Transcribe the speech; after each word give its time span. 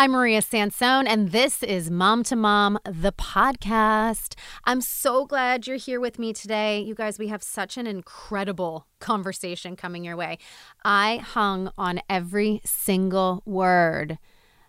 I'm 0.00 0.12
Maria 0.12 0.42
Sansone, 0.42 1.08
and 1.08 1.32
this 1.32 1.60
is 1.64 1.90
Mom 1.90 2.22
to 2.22 2.36
Mom, 2.36 2.78
the 2.84 3.10
podcast. 3.10 4.36
I'm 4.62 4.80
so 4.80 5.26
glad 5.26 5.66
you're 5.66 5.76
here 5.76 5.98
with 5.98 6.20
me 6.20 6.32
today. 6.32 6.78
You 6.78 6.94
guys, 6.94 7.18
we 7.18 7.26
have 7.26 7.42
such 7.42 7.76
an 7.76 7.88
incredible 7.88 8.86
conversation 9.00 9.74
coming 9.74 10.04
your 10.04 10.16
way. 10.16 10.38
I 10.84 11.16
hung 11.16 11.72
on 11.76 12.00
every 12.08 12.60
single 12.64 13.42
word 13.44 14.20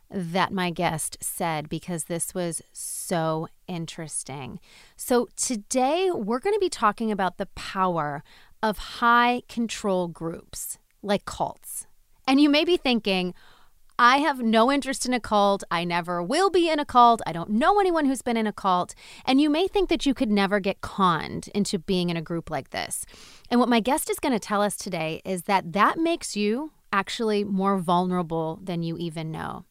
that 0.10 0.52
my 0.52 0.72
guest 0.72 1.20
said 1.22 1.70
because 1.70 2.06
this 2.06 2.34
was 2.34 2.64
so 2.74 3.50
interesting. 3.68 4.60
So, 4.98 5.28
today 5.36 6.10
we're 6.12 6.40
going 6.40 6.56
to 6.56 6.60
be 6.60 6.70
talking 6.70 7.12
about 7.12 7.38
the 7.38 7.50
power 7.54 8.24
of 8.64 8.80
high 8.80 9.44
control 9.48 10.08
groups 10.08 10.80
like 11.04 11.26
cults. 11.26 11.86
And 12.28 12.42
you 12.42 12.50
may 12.50 12.66
be 12.66 12.78
thinking, 12.78 13.36
I 14.02 14.20
have 14.20 14.42
no 14.42 14.72
interest 14.72 15.06
in 15.06 15.14
a 15.14 15.20
cult. 15.20 15.62
I 15.70 15.84
never 15.84 16.24
will 16.24 16.50
be 16.50 16.70
in 16.70 16.80
a 16.80 16.86
cult. 16.86 17.22
I 17.28 17.34
don't 17.34 17.50
know 17.50 17.82
anyone 17.82 18.06
who's 18.06 18.22
been 18.22 18.38
in 18.38 18.48
a 18.48 18.54
cult. 18.54 18.96
And 19.26 19.42
you 19.42 19.50
may 19.50 19.68
think 19.68 19.90
that 19.90 20.06
you 20.06 20.14
could 20.14 20.32
never 20.32 20.62
get 20.62 20.80
conned 20.80 21.50
into 21.50 21.80
being 21.80 22.10
in 22.10 22.16
a 22.16 22.22
group 22.22 22.50
like 22.50 22.70
this. 22.70 23.06
And 23.52 23.60
what 23.60 23.68
my 23.68 23.82
guest 23.82 24.10
is 24.10 24.18
going 24.22 24.32
to 24.32 24.40
tell 24.40 24.62
us 24.62 24.78
today 24.78 25.22
is 25.26 25.44
that 25.44 25.74
that 25.74 25.98
makes 25.98 26.38
you 26.38 26.72
actually 26.94 27.44
more 27.44 27.78
vulnerable 27.78 28.60
than 28.64 28.84
you 28.84 28.98
even 28.98 29.32
know. 29.32 29.66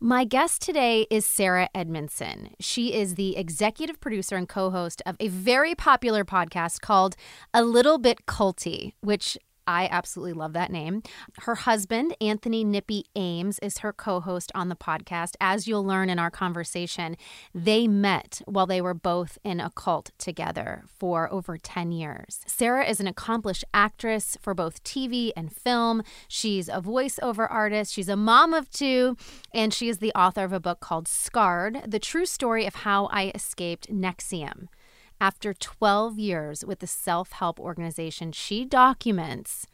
My 0.00 0.24
guest 0.24 0.60
today 0.60 1.06
is 1.08 1.24
Sarah 1.24 1.68
Edmondson. 1.72 2.50
She 2.58 2.94
is 2.94 3.14
the 3.14 3.36
executive 3.36 4.00
producer 4.00 4.34
and 4.34 4.48
co 4.48 4.70
host 4.70 5.02
of 5.06 5.16
a 5.20 5.28
very 5.28 5.76
popular 5.76 6.24
podcast 6.24 6.80
called 6.80 7.14
A 7.54 7.62
Little 7.62 7.98
Bit 7.98 8.26
Culty, 8.26 8.92
which 9.00 9.38
I 9.68 9.86
absolutely 9.90 10.32
love 10.32 10.54
that 10.54 10.72
name. 10.72 11.02
Her 11.40 11.54
husband, 11.54 12.16
Anthony 12.22 12.64
Nippy 12.64 13.04
Ames, 13.14 13.58
is 13.58 13.78
her 13.78 13.92
co 13.92 14.18
host 14.18 14.50
on 14.54 14.70
the 14.70 14.74
podcast. 14.74 15.34
As 15.42 15.68
you'll 15.68 15.84
learn 15.84 16.08
in 16.08 16.18
our 16.18 16.30
conversation, 16.30 17.16
they 17.54 17.86
met 17.86 18.40
while 18.46 18.66
they 18.66 18.80
were 18.80 18.94
both 18.94 19.36
in 19.44 19.60
a 19.60 19.70
cult 19.70 20.10
together 20.16 20.84
for 20.86 21.30
over 21.30 21.58
10 21.58 21.92
years. 21.92 22.40
Sarah 22.46 22.86
is 22.88 22.98
an 22.98 23.06
accomplished 23.06 23.64
actress 23.74 24.38
for 24.40 24.54
both 24.54 24.82
TV 24.84 25.32
and 25.36 25.52
film. 25.52 26.02
She's 26.28 26.70
a 26.70 26.80
voiceover 26.80 27.46
artist, 27.50 27.92
she's 27.92 28.08
a 28.08 28.16
mom 28.16 28.54
of 28.54 28.70
two, 28.70 29.18
and 29.52 29.74
she 29.74 29.90
is 29.90 29.98
the 29.98 30.12
author 30.12 30.44
of 30.44 30.52
a 30.54 30.60
book 30.60 30.80
called 30.80 31.06
Scarred 31.06 31.82
The 31.86 31.98
True 31.98 32.24
Story 32.24 32.64
of 32.64 32.76
How 32.76 33.06
I 33.12 33.30
Escaped 33.34 33.92
NXIVM. 33.92 34.68
After 35.20 35.52
12 35.52 36.18
years 36.18 36.64
with 36.64 36.78
the 36.78 36.86
self 36.86 37.32
help 37.32 37.58
organization, 37.58 38.32
she 38.32 38.64
documents 38.64 39.66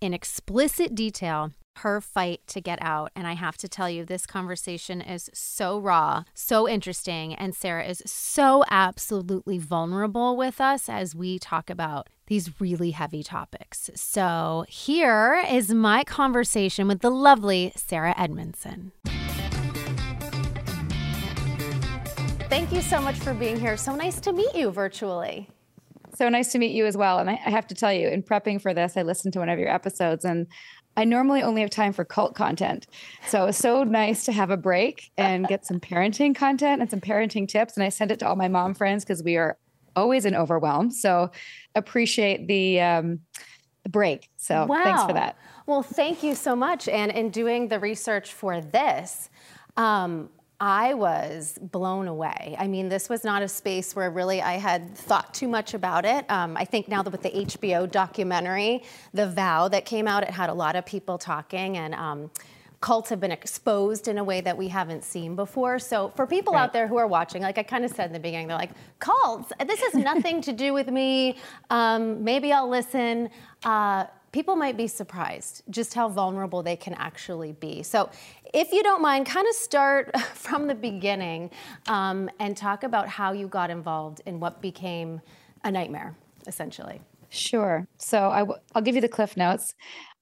in 0.00 0.14
explicit 0.14 0.94
detail 0.94 1.52
her 1.80 2.00
fight 2.00 2.40
to 2.46 2.60
get 2.62 2.78
out. 2.80 3.12
And 3.14 3.26
I 3.26 3.34
have 3.34 3.58
to 3.58 3.68
tell 3.68 3.90
you, 3.90 4.06
this 4.06 4.24
conversation 4.24 5.02
is 5.02 5.28
so 5.34 5.78
raw, 5.78 6.24
so 6.32 6.66
interesting. 6.66 7.34
And 7.34 7.54
Sarah 7.54 7.84
is 7.84 8.02
so 8.06 8.64
absolutely 8.70 9.58
vulnerable 9.58 10.36
with 10.36 10.60
us 10.60 10.88
as 10.88 11.14
we 11.14 11.38
talk 11.38 11.68
about 11.68 12.08
these 12.28 12.58
really 12.58 12.92
heavy 12.92 13.22
topics. 13.22 13.90
So 13.94 14.64
here 14.68 15.44
is 15.50 15.74
my 15.74 16.04
conversation 16.04 16.88
with 16.88 17.00
the 17.00 17.10
lovely 17.10 17.72
Sarah 17.76 18.14
Edmondson. 18.18 18.92
Thank 22.56 22.72
you 22.72 22.80
so 22.80 23.02
much 23.02 23.16
for 23.16 23.34
being 23.34 23.60
here. 23.60 23.76
So 23.76 23.94
nice 23.94 24.18
to 24.20 24.32
meet 24.32 24.54
you 24.54 24.70
virtually. 24.70 25.50
So 26.14 26.30
nice 26.30 26.52
to 26.52 26.58
meet 26.58 26.72
you 26.72 26.86
as 26.86 26.96
well. 26.96 27.18
And 27.18 27.28
I, 27.28 27.38
I 27.44 27.50
have 27.50 27.66
to 27.66 27.74
tell 27.74 27.92
you, 27.92 28.08
in 28.08 28.22
prepping 28.22 28.62
for 28.62 28.72
this, 28.72 28.96
I 28.96 29.02
listened 29.02 29.34
to 29.34 29.40
one 29.40 29.50
of 29.50 29.58
your 29.58 29.68
episodes 29.68 30.24
and 30.24 30.46
I 30.96 31.04
normally 31.04 31.42
only 31.42 31.60
have 31.60 31.68
time 31.68 31.92
for 31.92 32.02
cult 32.02 32.34
content. 32.34 32.86
So 33.26 33.42
it 33.42 33.46
was 33.48 33.58
so 33.58 33.84
nice 33.84 34.24
to 34.24 34.32
have 34.32 34.48
a 34.48 34.56
break 34.56 35.10
and 35.18 35.46
get 35.46 35.66
some 35.66 35.80
parenting 35.80 36.34
content 36.34 36.80
and 36.80 36.90
some 36.90 37.02
parenting 37.02 37.46
tips. 37.46 37.76
And 37.76 37.84
I 37.84 37.90
sent 37.90 38.10
it 38.10 38.20
to 38.20 38.26
all 38.26 38.36
my 38.36 38.48
mom 38.48 38.72
friends 38.72 39.04
because 39.04 39.22
we 39.22 39.36
are 39.36 39.58
always 39.94 40.24
in 40.24 40.34
overwhelm. 40.34 40.90
So 40.90 41.30
appreciate 41.74 42.48
the 42.48 42.80
um, 42.80 43.20
break. 43.86 44.30
So 44.38 44.64
wow. 44.64 44.82
thanks 44.82 45.02
for 45.04 45.12
that. 45.12 45.36
Well, 45.66 45.82
thank 45.82 46.22
you 46.22 46.34
so 46.34 46.56
much. 46.56 46.88
And 46.88 47.12
in 47.12 47.28
doing 47.28 47.68
the 47.68 47.78
research 47.78 48.32
for 48.32 48.62
this, 48.62 49.28
um, 49.76 50.30
I 50.58 50.94
was 50.94 51.58
blown 51.60 52.08
away. 52.08 52.56
I 52.58 52.66
mean, 52.66 52.88
this 52.88 53.08
was 53.08 53.24
not 53.24 53.42
a 53.42 53.48
space 53.48 53.94
where 53.94 54.10
really 54.10 54.40
I 54.40 54.54
had 54.54 54.96
thought 54.96 55.34
too 55.34 55.48
much 55.48 55.74
about 55.74 56.06
it. 56.06 56.24
Um, 56.30 56.56
I 56.56 56.64
think 56.64 56.88
now 56.88 57.02
that 57.02 57.10
with 57.10 57.22
the 57.22 57.30
HBO 57.30 57.90
documentary, 57.90 58.82
The 59.12 59.28
Vow 59.28 59.68
that 59.68 59.84
came 59.84 60.08
out, 60.08 60.22
it 60.22 60.30
had 60.30 60.48
a 60.48 60.54
lot 60.54 60.76
of 60.76 60.86
people 60.86 61.18
talking 61.18 61.76
and. 61.76 61.94
Um, 61.94 62.30
cults 62.80 63.08
have 63.08 63.18
been 63.18 63.32
exposed 63.32 64.06
in 64.06 64.18
a 64.18 64.22
way 64.22 64.40
that 64.40 64.56
we 64.56 64.68
haven't 64.68 65.02
seen 65.02 65.34
before. 65.34 65.78
So 65.78 66.12
for 66.14 66.26
people 66.26 66.52
right. 66.52 66.62
out 66.62 66.72
there 66.74 66.86
who 66.86 66.98
are 66.98 67.06
watching, 67.06 67.42
like 67.42 67.56
I 67.56 67.62
kind 67.62 67.84
of 67.84 67.90
said 67.90 68.08
in 68.08 68.12
the 68.12 68.20
beginning, 68.20 68.48
they're 68.48 68.56
like, 68.56 68.70
cults, 68.98 69.50
this 69.66 69.80
has 69.80 69.94
nothing 70.04 70.40
to 70.42 70.52
do 70.52 70.74
with 70.74 70.88
me. 70.88 71.36
Um, 71.70 72.22
maybe 72.22 72.52
I'll 72.52 72.68
listen. 72.68 73.30
Uh, 73.64 74.04
people 74.36 74.54
might 74.54 74.76
be 74.76 74.86
surprised 74.86 75.62
just 75.70 75.94
how 75.94 76.10
vulnerable 76.10 76.62
they 76.62 76.76
can 76.76 76.92
actually 76.94 77.52
be. 77.52 77.82
So, 77.82 78.10
if 78.54 78.72
you 78.72 78.82
don't 78.82 79.02
mind, 79.02 79.26
kind 79.26 79.46
of 79.46 79.54
start 79.54 80.18
from 80.34 80.66
the 80.66 80.74
beginning 80.74 81.50
um, 81.88 82.30
and 82.38 82.56
talk 82.56 82.82
about 82.82 83.08
how 83.08 83.32
you 83.32 83.48
got 83.48 83.70
involved 83.70 84.20
in 84.26 84.40
what 84.40 84.60
became 84.60 85.20
a 85.64 85.70
nightmare, 85.70 86.16
essentially. 86.46 87.00
Sure. 87.28 87.86
So, 87.98 88.30
i 88.30 88.40
w- 88.40 88.58
I'll 88.74 88.82
give 88.82 88.94
you 88.94 89.00
the 89.00 89.08
cliff 89.08 89.36
notes. 89.36 89.74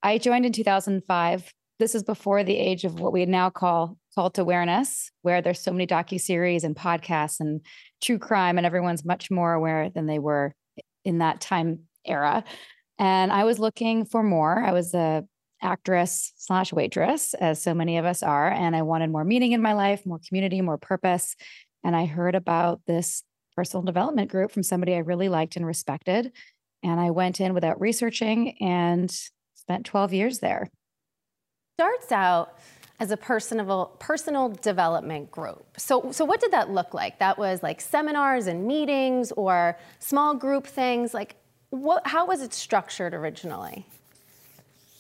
I 0.03 0.19
joined 0.19 0.47
in 0.47 0.53
2005. 0.53 1.53
This 1.79 1.95
is 1.95 2.03
before 2.03 2.45
the 2.45 2.57
age 2.57 2.85
of 2.85 3.01
what 3.01 3.13
we 3.13 3.27
now 3.27 3.51
call 3.51 3.99
cult 4.15 4.39
awareness, 4.39 5.11
where 5.23 5.43
there's 5.43 5.61
so 5.61 5.73
many 5.73 5.87
docu 5.87 6.21
series 6.21 6.65
and 6.65 6.77
podcasts 6.77 7.41
and 7.41 7.61
true 8.03 8.19
crime, 8.19 8.57
and 8.59 8.67
everyone's 8.67 9.05
much 9.05 9.31
more 9.31 9.53
aware 9.53 9.91
than 9.91 10.07
they 10.07 10.19
were 10.19 10.55
in 11.05 11.19
that 11.19 11.41
time 11.41 11.81
era. 12.05 12.45
And 12.99 13.33
I 13.33 13.45
was 13.45 13.59
looking 13.59 14.05
for 14.05 14.23
more. 14.23 14.63
I 14.63 14.73
was 14.73 14.95
a 14.95 15.25
actress 15.65 16.33
slash 16.37 16.73
waitress, 16.73 17.35
as 17.35 17.63
so 17.63 17.75
many 17.75 17.99
of 17.99 18.05
us 18.05 18.23
are, 18.23 18.51
and 18.51 18.77
I 18.77 18.83
wanted 18.83 19.11
more 19.11 19.25
meaning 19.25 19.53
in 19.53 19.63
my 19.63 19.73
life, 19.73 20.07
more 20.07 20.21
community, 20.27 20.61
more 20.61 20.79
purpose. 20.79 21.35
And 21.83 21.97
I 21.97 22.07
heard 22.07 22.35
about 22.35 22.83
this 22.87 23.23
personal 23.57 23.83
development 23.83 24.31
group 24.31 24.53
from 24.53 24.63
somebody 24.63 24.95
I 24.95 24.99
really 24.99 25.29
liked 25.29 25.57
and 25.57 25.67
respected. 25.67 26.33
And 26.83 27.01
I 27.01 27.11
went 27.11 27.41
in 27.41 27.55
without 27.55 27.81
researching 27.81 28.57
and 28.61 29.11
spent 29.55 29.87
12 29.87 30.13
years 30.13 30.39
there. 30.41 30.69
Starts 31.79 32.13
out 32.13 32.59
as 33.01 33.11
a 33.11 33.17
personal 33.17 33.87
personal 33.99 34.51
development 34.51 35.31
group. 35.31 35.67
So 35.77 36.13
so 36.13 36.25
what 36.25 36.41
did 36.41 36.53
that 36.53 36.71
look 36.71 36.95
like? 36.95 37.19
That 37.19 37.39
was 37.39 37.63
like 37.63 37.81
seminars 37.81 38.47
and 38.47 38.67
meetings 38.67 39.33
or 39.33 39.77
small 39.99 40.35
group 40.35 40.67
things 40.67 41.13
like 41.13 41.35
what, 41.71 42.07
how 42.07 42.27
was 42.27 42.41
it 42.41 42.55
structured 42.55 43.15
originally? 43.15 43.85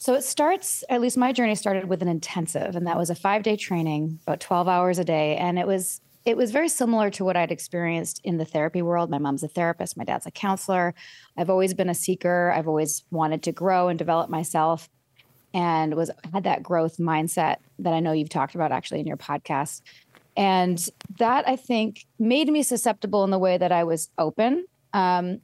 So 0.04 0.12
it 0.12 0.22
starts, 0.22 0.84
at 0.90 1.00
least 1.00 1.16
my 1.16 1.32
journey 1.32 1.54
started 1.54 1.88
with 1.88 2.02
an 2.02 2.08
intensive, 2.08 2.76
and 2.76 2.86
that 2.86 2.98
was 2.98 3.08
a 3.08 3.14
five 3.14 3.42
day 3.42 3.56
training, 3.56 4.18
about 4.26 4.38
12 4.38 4.68
hours 4.68 4.98
a 4.98 5.04
day. 5.04 5.34
And 5.38 5.58
it 5.58 5.66
was 5.66 6.02
it 6.26 6.36
was 6.36 6.50
very 6.50 6.68
similar 6.68 7.08
to 7.12 7.24
what 7.24 7.38
I'd 7.38 7.50
experienced 7.50 8.20
in 8.22 8.36
the 8.36 8.44
therapy 8.44 8.82
world. 8.82 9.08
My 9.08 9.16
mom's 9.16 9.42
a 9.42 9.48
therapist, 9.48 9.96
my 9.96 10.04
dad's 10.04 10.26
a 10.26 10.30
counselor. 10.30 10.94
I've 11.38 11.48
always 11.48 11.72
been 11.72 11.88
a 11.88 11.94
seeker. 11.94 12.52
I've 12.54 12.68
always 12.68 13.02
wanted 13.10 13.42
to 13.44 13.52
grow 13.52 13.88
and 13.88 13.98
develop 13.98 14.28
myself 14.28 14.90
and 15.54 15.94
was 15.94 16.10
had 16.34 16.44
that 16.44 16.62
growth 16.62 16.98
mindset 16.98 17.56
that 17.78 17.94
I 17.94 18.00
know 18.00 18.12
you've 18.12 18.28
talked 18.28 18.54
about 18.54 18.72
actually 18.72 19.00
in 19.00 19.06
your 19.06 19.16
podcast. 19.16 19.80
And 20.36 20.86
that 21.18 21.48
I 21.48 21.56
think 21.56 22.04
made 22.18 22.48
me 22.48 22.62
susceptible 22.62 23.24
in 23.24 23.30
the 23.30 23.38
way 23.38 23.56
that 23.56 23.72
I 23.72 23.84
was 23.84 24.10
open. 24.18 24.66
Um, 24.92 25.40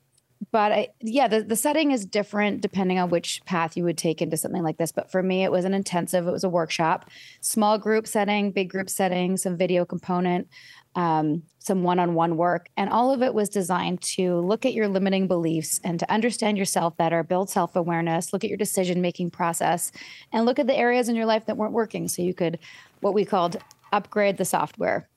but 0.53 0.72
I, 0.72 0.88
yeah, 1.00 1.28
the, 1.28 1.43
the 1.43 1.56
setting 1.56 1.93
is 1.93 2.05
different 2.05 2.61
depending 2.61 2.99
on 2.99 3.11
which 3.11 3.41
path 3.44 3.77
you 3.77 3.84
would 3.84 3.99
take 3.99 4.21
into 4.21 4.37
something 4.37 4.62
like 4.62 4.78
this. 4.78 4.93
But 4.93 5.11
for 5.11 5.22
me, 5.22 5.44
it 5.44 5.53
was 5.53 5.65
an 5.65 5.75
intensive, 5.75 6.27
it 6.27 6.33
was 6.33 6.44
a 6.44 6.49
workshop, 6.49 7.09
small 7.41 7.78
group 7.78 8.06
setting, 8.06 8.50
big 8.50 8.71
group 8.71 8.91
setting, 8.91 9.37
some 9.37 9.57
video 9.57 9.84
component, 9.84 10.48
um, 10.97 11.42
some 11.60 11.83
one 11.83 11.98
on 11.98 12.15
one 12.15 12.36
work. 12.36 12.69
And 12.77 12.91
all 12.91 13.13
of 13.13 13.22
it 13.22 13.34
was 13.34 13.48
designed 13.48 14.01
to 14.03 14.41
look 14.41 14.66
at 14.66 14.75
your 14.75 14.89
limiting 14.89 15.28
beliefs 15.28 15.80
and 15.84 16.01
to 16.01 16.10
understand 16.10 16.59
yourself 16.59 16.97
better, 16.97 17.22
build 17.22 17.51
self 17.51 17.77
awareness, 17.77 18.33
look 18.33 18.42
at 18.42 18.51
your 18.51 18.57
decision 18.57 19.01
making 19.01 19.30
process, 19.30 19.92
and 20.33 20.47
look 20.47 20.59
at 20.59 20.66
the 20.66 20.77
areas 20.77 21.09
in 21.09 21.15
your 21.15 21.27
life 21.27 21.47
that 21.47 21.57
weren't 21.57 21.72
working. 21.72 22.09
So 22.09 22.22
you 22.22 22.34
could, 22.34 22.59
what 23.01 23.15
we 23.15 23.25
called, 23.25 23.57
upgrade 23.92 24.36
the 24.36 24.45
software 24.45 25.09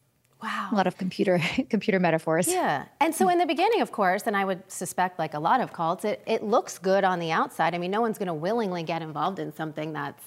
Wow. 0.44 0.69
A 0.74 0.75
lot 0.75 0.88
of 0.88 0.98
computer 0.98 1.40
computer 1.69 2.00
metaphors. 2.00 2.50
Yeah. 2.50 2.86
And 3.00 3.16
so 3.16 3.30
in 3.30 3.38
the 3.38 3.45
beginning, 3.45 3.80
of 3.80 3.94
course, 3.94 4.24
and 4.28 4.36
I 4.36 4.44
would 4.44 4.69
suspect 4.69 5.18
like 5.18 5.34
a 5.34 5.40
lot 5.40 5.62
of 5.62 5.72
cults, 5.72 6.04
it, 6.04 6.22
it 6.28 6.44
looks 6.44 6.78
good 6.78 7.06
on 7.06 7.19
the 7.19 7.31
outside. 7.31 7.74
I 7.74 7.78
mean, 7.78 7.92
no 7.92 8.01
one's 8.01 8.18
going 8.18 8.28
to 8.28 8.34
willingly 8.34 8.84
get 8.84 9.01
involved 9.01 9.40
in 9.40 9.56
something 9.56 9.94
that's 9.94 10.24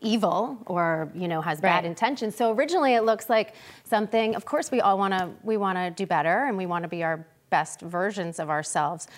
evil 0.00 0.56
or 0.66 1.10
you 1.12 1.26
know 1.26 1.40
has 1.40 1.60
bad 1.60 1.84
intentions 1.84 2.36
so 2.36 2.52
originally 2.52 2.94
it 2.94 3.02
looks 3.02 3.28
like 3.28 3.56
something 3.82 4.36
of 4.36 4.44
course 4.44 4.70
we 4.70 4.80
all 4.80 4.96
want 4.96 5.12
to 5.12 5.28
we 5.42 5.56
want 5.56 5.76
to 5.76 5.90
do 5.90 6.06
better 6.06 6.44
and 6.44 6.56
we 6.56 6.66
want 6.66 6.84
to 6.84 6.88
be 6.88 7.02
our 7.02 7.26
best 7.50 7.80
versions 7.80 8.38
of 8.38 8.48
ourselves 8.48 9.08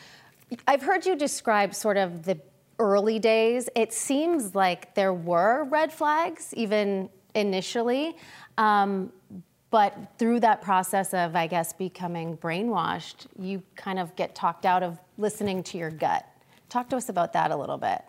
i've 0.66 0.80
heard 0.80 1.04
you 1.04 1.14
describe 1.14 1.74
sort 1.74 1.98
of 1.98 2.22
the 2.22 2.40
early 2.78 3.18
days 3.18 3.68
it 3.76 3.92
seems 3.92 4.54
like 4.54 4.94
there 4.94 5.12
were 5.12 5.64
red 5.64 5.92
flags 5.92 6.54
even 6.54 7.10
initially. 7.34 8.16
Um, 8.58 9.12
but 9.70 9.96
through 10.18 10.40
that 10.40 10.62
process 10.62 11.14
of, 11.14 11.36
I 11.36 11.46
guess, 11.46 11.72
becoming 11.72 12.36
brainwashed, 12.36 13.26
you 13.38 13.62
kind 13.76 13.98
of 13.98 14.14
get 14.16 14.34
talked 14.34 14.66
out 14.66 14.82
of 14.82 14.98
listening 15.16 15.62
to 15.64 15.78
your 15.78 15.90
gut. 15.90 16.26
Talk 16.68 16.88
to 16.90 16.96
us 16.96 17.08
about 17.08 17.32
that 17.34 17.50
a 17.50 17.56
little 17.56 17.78
bit. 17.78 18.02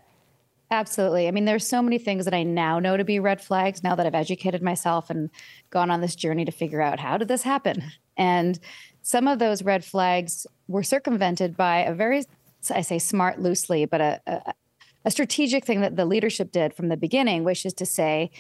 Absolutely. 0.71 1.27
I 1.27 1.31
mean, 1.31 1.45
there's 1.45 1.67
so 1.67 1.81
many 1.81 1.97
things 1.97 2.25
that 2.25 2.33
I 2.33 2.43
now 2.43 2.79
know 2.79 2.95
to 2.95 3.03
be 3.03 3.19
red 3.19 3.41
flags 3.41 3.83
now 3.83 3.93
that 3.93 4.05
I've 4.05 4.15
educated 4.15 4.61
myself 4.61 5.09
and 5.09 5.29
gone 5.69 5.91
on 5.91 5.99
this 5.99 6.15
journey 6.15 6.45
to 6.45 6.51
figure 6.51 6.81
out 6.81 6.99
how 6.99 7.17
did 7.17 7.27
this 7.27 7.43
happen? 7.43 7.83
And 8.17 8.57
some 9.01 9.27
of 9.27 9.39
those 9.39 9.63
red 9.63 9.83
flags 9.83 10.47
were 10.67 10.83
circumvented 10.83 11.57
by 11.57 11.79
a 11.79 11.93
very, 11.93 12.23
I 12.69 12.81
say 12.81 12.99
smart 12.99 13.41
loosely, 13.41 13.85
but 13.85 13.99
a, 13.99 14.21
a, 14.25 14.53
a 15.05 15.11
strategic 15.11 15.65
thing 15.65 15.81
that 15.81 15.97
the 15.97 16.05
leadership 16.05 16.51
did 16.51 16.73
from 16.73 16.87
the 16.87 16.97
beginning, 16.97 17.43
which 17.43 17.65
is 17.65 17.73
to 17.73 17.85
say, 17.85 18.31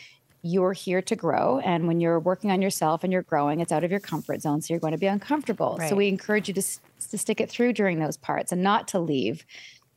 you're 0.43 0.73
here 0.73 1.01
to 1.03 1.15
grow. 1.15 1.59
And 1.59 1.87
when 1.87 1.99
you're 1.99 2.19
working 2.19 2.51
on 2.51 2.61
yourself 2.61 3.03
and 3.03 3.13
you're 3.13 3.21
growing, 3.21 3.59
it's 3.59 3.71
out 3.71 3.83
of 3.83 3.91
your 3.91 3.99
comfort 3.99 4.41
zone. 4.41 4.61
So 4.61 4.73
you're 4.73 4.79
going 4.79 4.93
to 4.93 4.99
be 4.99 5.07
uncomfortable. 5.07 5.77
Right. 5.79 5.89
So 5.89 5.95
we 5.95 6.07
encourage 6.07 6.47
you 6.47 6.53
to, 6.55 6.61
to 6.61 7.17
stick 7.17 7.39
it 7.39 7.49
through 7.49 7.73
during 7.73 7.99
those 7.99 8.17
parts 8.17 8.51
and 8.51 8.63
not 8.63 8.87
to 8.89 8.99
leave. 8.99 9.45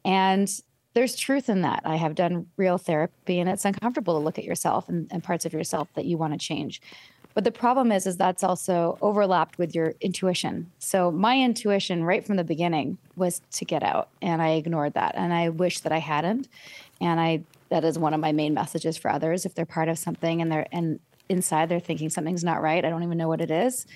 And 0.04 0.50
there's 0.92 1.16
truth 1.16 1.48
in 1.48 1.62
that. 1.62 1.82
I 1.84 1.96
have 1.96 2.14
done 2.14 2.46
real 2.56 2.78
therapy 2.78 3.40
and 3.40 3.48
it's 3.48 3.64
uncomfortable 3.64 4.18
to 4.18 4.24
look 4.24 4.38
at 4.38 4.44
yourself 4.44 4.88
and, 4.88 5.08
and 5.10 5.24
parts 5.24 5.44
of 5.44 5.52
yourself 5.52 5.88
that 5.94 6.04
you 6.04 6.16
want 6.16 6.32
to 6.34 6.38
change. 6.38 6.80
But 7.34 7.42
the 7.42 7.50
problem 7.50 7.90
is, 7.90 8.06
is 8.06 8.16
that's 8.16 8.44
also 8.44 8.96
overlapped 9.02 9.58
with 9.58 9.74
your 9.74 9.94
intuition. 10.00 10.70
So 10.78 11.10
my 11.10 11.40
intuition 11.40 12.04
right 12.04 12.24
from 12.24 12.36
the 12.36 12.44
beginning 12.44 12.96
was 13.16 13.42
to 13.52 13.64
get 13.64 13.82
out 13.82 14.08
and 14.22 14.40
I 14.40 14.50
ignored 14.50 14.94
that. 14.94 15.16
And 15.16 15.34
I 15.34 15.48
wish 15.48 15.80
that 15.80 15.90
I 15.90 15.98
hadn't. 15.98 16.48
And 17.00 17.18
I 17.18 17.42
that 17.70 17.84
is 17.84 17.98
one 17.98 18.14
of 18.14 18.20
my 18.20 18.32
main 18.32 18.54
messages 18.54 18.96
for 18.96 19.10
others. 19.10 19.46
If 19.46 19.54
they're 19.54 19.66
part 19.66 19.88
of 19.88 19.98
something 19.98 20.40
and 20.40 20.50
they're 20.50 20.66
and 20.72 21.00
inside 21.28 21.68
they're 21.68 21.80
thinking 21.80 22.10
something's 22.10 22.44
not 22.44 22.62
right, 22.62 22.84
I 22.84 22.90
don't 22.90 23.02
even 23.02 23.18
know 23.18 23.28
what 23.28 23.40
it 23.40 23.50
is. 23.50 23.86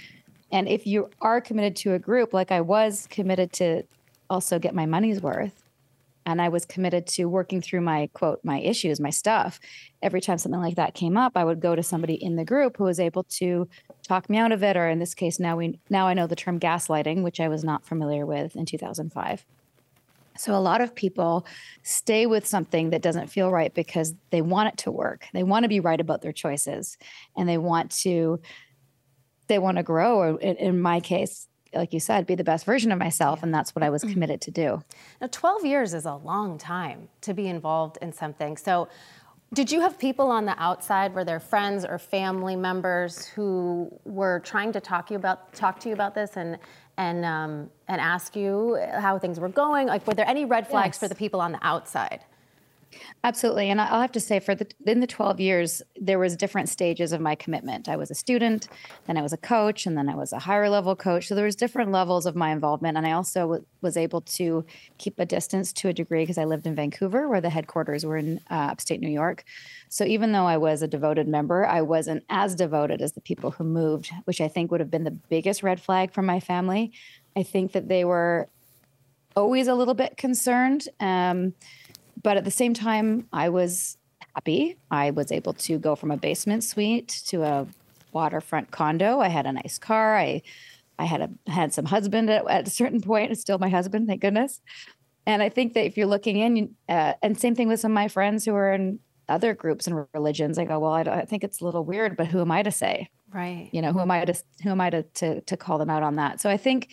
And 0.51 0.69
if 0.69 0.87
you 0.87 1.11
are 1.21 1.41
committed 1.41 1.77
to 1.77 1.95
a 1.95 1.99
group, 1.99 2.33
like 2.33 2.51
I 2.51 2.63
was 2.63 3.07
committed 3.11 3.53
to 3.55 3.83
also 4.31 4.59
get 4.59 4.75
my 4.75 4.87
money's 4.87 5.21
worth, 5.21 5.65
and 6.25 6.43
I 6.43 6.49
was 6.49 6.67
committed 6.67 7.07
to 7.09 7.25
working 7.25 7.63
through 7.63 7.81
my 7.81 8.11
quote, 8.13 8.41
my 8.43 8.61
issues, 8.61 9.01
my 9.01 9.11
stuff. 9.11 9.61
Every 10.03 10.21
time 10.21 10.37
something 10.39 10.61
like 10.61 10.77
that 10.77 10.95
came 10.95 11.17
up, 11.17 11.33
I 11.37 11.45
would 11.45 11.61
go 11.61 11.75
to 11.75 11.83
somebody 11.83 12.15
in 12.15 12.37
the 12.37 12.45
group 12.45 12.77
who 12.77 12.85
was 12.85 13.01
able 13.01 13.25
to 13.25 13.67
talk 14.03 14.29
me 14.29 14.39
out 14.39 14.53
of 14.53 14.63
it, 14.63 14.77
or 14.77 14.89
in 14.89 14.99
this 14.99 15.15
case, 15.15 15.39
now 15.39 15.57
we 15.57 15.79
now 15.89 16.07
I 16.07 16.15
know 16.15 16.27
the 16.27 16.37
term 16.37 16.61
gaslighting, 16.61 17.23
which 17.23 17.41
I 17.41 17.49
was 17.49 17.65
not 17.65 17.85
familiar 17.85 18.27
with 18.27 18.57
in 18.57 18.67
2005. 18.67 19.45
So 20.39 20.55
a 20.55 20.61
lot 20.61 20.81
of 20.81 20.95
people 20.95 21.47
stay 21.83 22.27
with 22.27 22.47
something 22.47 22.91
that 22.91 23.03
doesn't 23.03 23.29
feel 23.29 23.51
right 23.51 23.73
because 23.73 24.15
they 24.31 24.43
want 24.43 24.69
it 24.69 24.79
to 24.79 24.91
work. 24.91 25.27
They 25.33 25.43
want 25.43 25.65
to 25.65 25.69
be 25.69 25.81
right 25.81 26.01
about 26.01 26.23
their 26.23 26.33
choices, 26.33 26.97
and 27.37 27.49
they 27.49 27.59
want 27.59 27.91
to 28.03 28.41
they 29.49 29.59
want 29.59 29.79
to 29.79 29.83
grow. 29.83 30.19
Or 30.19 30.41
in, 30.41 30.81
my 30.81 31.01
case, 31.01 31.49
like 31.75 31.93
you 31.93 32.01
said, 32.01 32.27
be 32.27 32.35
the 32.35 32.45
best 32.45 32.65
version 32.65 32.93
of 32.93 32.99
myself. 32.99 33.43
And 33.43 33.53
that's 33.53 33.75
what 33.75 33.83
I 33.83 33.91
was 33.91 34.05
mm. 34.05 34.13
committed 34.13 34.41
to 34.43 34.51
do. 34.51 34.83
Now, 35.21 35.29
12 35.31 35.65
years 35.65 35.95
is 35.95 36.05
a 36.05 36.15
long 36.15 36.59
time 36.59 37.09
to 37.23 37.35
be 37.35 37.49
involved 37.49 37.99
in 38.01 38.13
something. 38.13 38.57
So, 38.57 38.89
did 39.55 39.73
you 39.73 39.81
have 39.81 39.99
people 39.99 40.31
on 40.31 40.45
the 40.45 40.63
outside, 40.63 41.15
were 41.15 41.25
there 41.25 41.41
friends 41.41 41.87
or 41.87 41.99
family 41.99 42.55
members 42.55 43.25
who 43.25 43.91
were 44.05 44.41
trying 44.41 44.73
to 44.73 44.81
talk 44.81 45.11
you 45.11 45.17
about 45.17 45.55
talk 45.55 45.81
to 45.81 45.89
you 45.89 45.95
about 45.95 46.15
this 46.15 46.37
and 46.37 46.59
and 46.99 47.25
um, 47.25 47.71
and 47.87 48.01
ask 48.01 48.37
you 48.37 48.77
how 48.99 49.19
things 49.19 49.41
were 49.41 49.49
going? 49.49 49.87
Like, 49.87 50.07
were 50.07 50.15
there 50.15 50.29
any 50.29 50.45
red 50.45 50.69
flags 50.69 50.97
yes. 50.97 50.99
for 50.99 51.09
the 51.09 51.15
people 51.15 51.41
on 51.41 51.53
the 51.53 51.59
outside? 51.63 52.21
Absolutely. 53.25 53.69
And 53.71 53.81
I'll 53.81 54.01
have 54.01 54.13
to 54.13 54.21
say 54.21 54.41
for 54.41 54.55
the 54.55 54.67
in 54.87 55.01
the 55.01 55.07
12 55.07 55.41
years 55.41 55.83
there 56.01 56.19
was 56.19 56.37
different 56.37 56.69
stages 56.69 57.13
of 57.13 57.21
my 57.21 57.35
commitment. 57.35 57.89
I 57.89 57.97
was 57.97 58.11
a 58.11 58.15
student, 58.15 58.69
then 59.07 59.17
I 59.17 59.23
was 59.23 59.33
a 59.33 59.37
coach, 59.37 59.87
and 59.87 59.97
then 59.97 60.09
I 60.09 60.15
was 60.15 60.33
a 60.33 60.39
higher 60.39 60.69
level 60.69 60.97
coach. 60.97 61.29
So 61.29 61.35
there 61.35 61.45
was 61.45 61.57
different 61.57 61.93
levels 61.93 62.27
of 62.27 62.37
my 62.37 62.51
involvement 62.51 62.97
and 62.97 63.07
I 63.07 63.13
also 63.13 63.41
w- 63.41 63.65
was 63.83 63.97
able 63.97 64.21
to 64.23 64.65
keep 64.99 65.19
a 65.19 65.27
distance 65.27 65.73
to 65.75 65.89
a 65.89 65.93
degree 65.93 66.23
because 66.23 66.39
I 66.39 66.45
lived 66.45 66.67
in 66.67 66.75
Vancouver 66.75 67.29
where 67.29 67.41
the 67.41 67.51
headquarters 67.51 68.07
were 68.07 68.17
in 68.17 68.41
uh, 68.51 68.69
upstate 68.73 69.01
New 69.01 69.11
York. 69.11 69.45
So 69.89 70.05
even 70.05 70.33
though 70.33 70.47
I 70.47 70.57
was 70.57 70.83
a 70.83 70.89
devoted 70.89 71.29
member, 71.29 71.67
I 71.67 71.83
wasn't 71.83 72.25
as 72.31 72.55
devoted 72.55 73.03
as 73.03 73.13
the 73.13 73.21
people 73.21 73.51
who 73.51 73.65
moved, 73.65 74.11
which 74.25 74.41
I 74.41 74.49
think 74.49 74.71
would 74.71 74.81
have 74.81 74.91
been 74.91 75.05
the 75.05 75.11
biggest 75.11 75.63
red 75.63 75.81
flag 75.81 76.13
for 76.13 76.23
my 76.23 76.41
family. 76.41 76.93
I 77.37 77.43
think 77.43 77.73
that 77.73 77.89
they 77.89 78.05
were 78.05 78.49
always 79.37 79.69
a 79.69 79.75
little 79.75 79.95
bit 79.95 80.17
concerned. 80.17 80.89
Um, 81.01 81.55
but 82.23 82.37
at 82.37 82.45
the 82.45 82.51
same 82.51 82.75
time, 82.75 83.27
I 83.33 83.49
was 83.49 83.97
happy. 84.35 84.77
I 84.91 85.11
was 85.11 85.33
able 85.33 85.53
to 85.55 85.79
go 85.79 85.95
from 85.97 86.11
a 86.11 86.17
basement 86.17 86.65
suite 86.65 87.23
to 87.27 87.43
a 87.43 87.67
waterfront 88.13 88.71
condo. 88.71 89.21
I 89.21 89.29
had 89.29 89.47
a 89.47 89.53
nice 89.53 89.79
car. 89.79 90.17
I 90.17 90.43
I 90.99 91.05
had 91.05 91.21
a 91.21 91.51
handsome 91.51 91.85
husband 91.85 92.29
at, 92.29 92.49
at 92.49 92.67
a 92.67 92.71
certain 92.71 93.01
point. 93.01 93.31
It's 93.31 93.41
still 93.41 93.59
my 93.59 93.69
husband, 93.69 94.09
thank 94.09 94.21
goodness. 94.21 94.61
And 95.27 95.43
I 95.43 95.49
think 95.49 95.75
that 95.75 95.85
if 95.85 95.97
you're 95.97 96.07
looking 96.07 96.39
in, 96.39 96.75
uh, 96.89 97.13
and 97.23 97.39
same 97.39 97.55
thing 97.55 97.69
with 97.69 97.81
some 97.81 97.93
of 97.93 97.95
my 97.95 98.09
friends 98.09 98.45
who 98.45 98.55
are 98.55 98.73
in 98.73 98.99
other 99.29 99.55
groups 99.55 99.87
and 99.87 100.07
religions, 100.15 100.59
I 100.59 100.65
go, 100.65 100.79
well, 100.79 100.93
I, 100.93 101.03
I, 101.03 101.25
think 101.25 101.45
it's 101.45 101.61
a 101.61 101.65
little 101.65 101.85
weird, 101.85 102.17
but 102.17 102.27
who 102.29 102.41
am 102.41 102.51
I 102.51 102.63
to 102.63 102.73
say? 102.73 103.11
Right. 103.33 103.69
You 103.73 103.83
know, 103.83 103.93
who 103.93 104.01
am 104.01 104.11
I 104.11 104.25
to 104.25 104.35
who 104.63 104.71
am 104.71 104.81
I 104.81 104.91
to 104.91 105.03
to 105.03 105.41
to 105.43 105.57
call 105.57 105.77
them 105.79 105.91
out 105.91 106.03
on 106.03 106.17
that? 106.17 106.41
So 106.41 106.49
I 106.49 106.57
think 106.57 106.89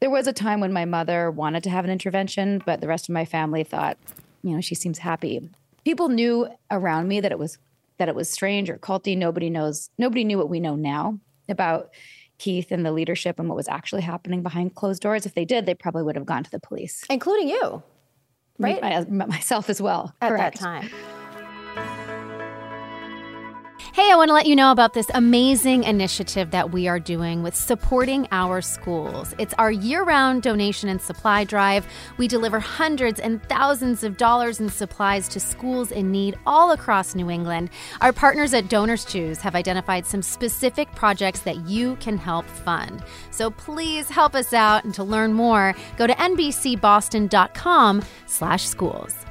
there 0.00 0.10
was 0.10 0.26
a 0.26 0.32
time 0.32 0.60
when 0.60 0.72
my 0.72 0.86
mother 0.86 1.30
wanted 1.30 1.62
to 1.64 1.70
have 1.70 1.84
an 1.84 1.90
intervention, 1.90 2.62
but 2.64 2.80
the 2.80 2.88
rest 2.88 3.08
of 3.08 3.12
my 3.12 3.26
family 3.26 3.62
thought 3.62 3.98
you 4.46 4.54
know, 4.54 4.60
she 4.60 4.74
seems 4.74 4.98
happy. 4.98 5.50
People 5.84 6.08
knew 6.08 6.48
around 6.70 7.08
me 7.08 7.20
that 7.20 7.32
it 7.32 7.38
was 7.38 7.58
that 7.98 8.08
it 8.08 8.14
was 8.14 8.28
strange 8.30 8.70
or 8.70 8.78
culty. 8.78 9.16
Nobody 9.16 9.50
knows. 9.50 9.90
Nobody 9.98 10.24
knew 10.24 10.38
what 10.38 10.48
we 10.48 10.60
know 10.60 10.76
now 10.76 11.18
about 11.48 11.90
Keith 12.38 12.70
and 12.70 12.84
the 12.84 12.92
leadership 12.92 13.38
and 13.38 13.48
what 13.48 13.56
was 13.56 13.68
actually 13.68 14.02
happening 14.02 14.42
behind 14.42 14.74
closed 14.74 15.02
doors. 15.02 15.26
If 15.26 15.34
they 15.34 15.44
did, 15.44 15.66
they 15.66 15.74
probably 15.74 16.02
would 16.02 16.16
have 16.16 16.26
gone 16.26 16.44
to 16.44 16.50
the 16.50 16.60
police, 16.60 17.02
including 17.10 17.48
you, 17.48 17.82
right? 18.58 19.10
Me, 19.10 19.26
myself 19.26 19.68
as 19.68 19.80
well. 19.80 20.14
At 20.20 20.28
Correct. 20.28 20.60
that 20.60 20.64
time. 20.64 20.90
Hey, 23.96 24.10
I 24.12 24.16
want 24.16 24.28
to 24.28 24.34
let 24.34 24.44
you 24.44 24.54
know 24.54 24.72
about 24.72 24.92
this 24.92 25.10
amazing 25.14 25.84
initiative 25.84 26.50
that 26.50 26.70
we 26.70 26.86
are 26.86 27.00
doing 27.00 27.42
with 27.42 27.54
supporting 27.54 28.28
our 28.30 28.60
schools. 28.60 29.34
It's 29.38 29.54
our 29.54 29.72
year 29.72 30.02
round 30.02 30.42
donation 30.42 30.90
and 30.90 31.00
supply 31.00 31.44
drive. 31.44 31.86
We 32.18 32.28
deliver 32.28 32.60
hundreds 32.60 33.18
and 33.18 33.42
thousands 33.44 34.04
of 34.04 34.18
dollars 34.18 34.60
in 34.60 34.68
supplies 34.68 35.28
to 35.28 35.40
schools 35.40 35.90
in 35.92 36.12
need 36.12 36.36
all 36.46 36.72
across 36.72 37.14
New 37.14 37.30
England. 37.30 37.70
Our 38.02 38.12
partners 38.12 38.52
at 38.52 38.68
Donors 38.68 39.06
Choose 39.06 39.40
have 39.40 39.54
identified 39.54 40.04
some 40.04 40.20
specific 40.20 40.94
projects 40.94 41.40
that 41.40 41.66
you 41.66 41.96
can 41.96 42.18
help 42.18 42.44
fund. 42.44 43.02
So 43.30 43.50
please 43.50 44.10
help 44.10 44.34
us 44.34 44.52
out. 44.52 44.84
And 44.84 44.92
to 44.92 45.04
learn 45.04 45.32
more, 45.32 45.74
go 45.96 46.06
to 46.06 46.12
nbcboston.com 46.12 48.02
slash 48.26 48.66
schools. 48.66 49.25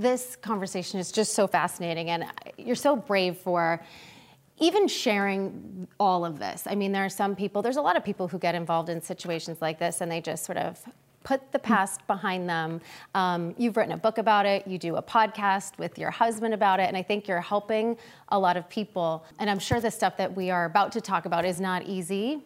This 0.00 0.36
conversation 0.36 1.00
is 1.00 1.12
just 1.12 1.34
so 1.34 1.46
fascinating, 1.46 2.10
and 2.10 2.24
you're 2.56 2.74
so 2.74 2.96
brave 2.96 3.36
for 3.36 3.82
even 4.58 4.88
sharing 4.88 5.86
all 6.00 6.24
of 6.24 6.38
this. 6.38 6.64
I 6.66 6.74
mean, 6.74 6.92
there 6.92 7.04
are 7.04 7.10
some 7.10 7.36
people, 7.36 7.62
there's 7.62 7.76
a 7.76 7.82
lot 7.82 7.96
of 7.96 8.04
people 8.04 8.28
who 8.28 8.38
get 8.38 8.54
involved 8.54 8.88
in 8.88 9.02
situations 9.02 9.60
like 9.60 9.78
this 9.78 10.00
and 10.00 10.10
they 10.10 10.20
just 10.20 10.44
sort 10.44 10.58
of 10.58 10.80
put 11.24 11.52
the 11.52 11.58
past 11.58 12.06
behind 12.06 12.48
them. 12.48 12.80
Um, 13.14 13.54
you've 13.58 13.76
written 13.76 13.92
a 13.92 13.96
book 13.96 14.18
about 14.18 14.46
it, 14.46 14.66
you 14.66 14.78
do 14.78 14.96
a 14.96 15.02
podcast 15.02 15.76
with 15.76 15.98
your 15.98 16.10
husband 16.10 16.54
about 16.54 16.78
it, 16.78 16.84
and 16.84 16.96
I 16.96 17.02
think 17.02 17.26
you're 17.26 17.40
helping 17.40 17.98
a 18.28 18.38
lot 18.38 18.56
of 18.56 18.68
people. 18.68 19.24
And 19.40 19.50
I'm 19.50 19.58
sure 19.58 19.80
the 19.80 19.90
stuff 19.90 20.16
that 20.18 20.34
we 20.34 20.50
are 20.50 20.66
about 20.66 20.92
to 20.92 21.00
talk 21.00 21.26
about 21.26 21.44
is 21.44 21.60
not 21.60 21.82
easy 21.82 22.42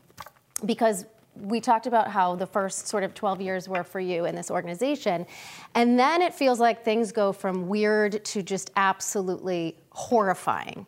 because 0.65 1.05
we 1.37 1.61
talked 1.61 1.87
about 1.87 2.09
how 2.11 2.35
the 2.35 2.47
first 2.47 2.89
sort 2.89 3.05
of 3.05 3.15
12 3.15 3.41
years 3.41 3.69
were 3.69 3.85
for 3.85 4.01
you 4.01 4.25
in 4.25 4.35
this 4.35 4.51
organization. 4.51 5.27
And 5.75 5.99
then 5.99 6.23
it 6.23 6.35
feels 6.35 6.61
like 6.61 6.85
things 6.85 7.13
go 7.13 7.33
from 7.33 7.69
weird 7.69 8.25
to 8.27 8.43
just 8.43 8.71
absolutely 8.77 9.77
horrifying. 9.91 10.87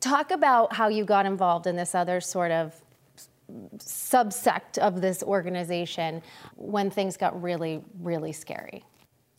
Talk 0.00 0.30
about 0.30 0.72
how 0.72 0.88
you 0.88 1.04
got 1.04 1.26
involved 1.26 1.66
in 1.66 1.76
this 1.76 1.94
other 1.94 2.20
sort 2.20 2.50
of 2.50 2.80
subsect 3.78 4.78
of 4.78 5.00
this 5.00 5.22
organization 5.22 6.22
when 6.56 6.90
things 6.90 7.16
got 7.16 7.40
really, 7.42 7.82
really 8.00 8.32
scary. 8.32 8.84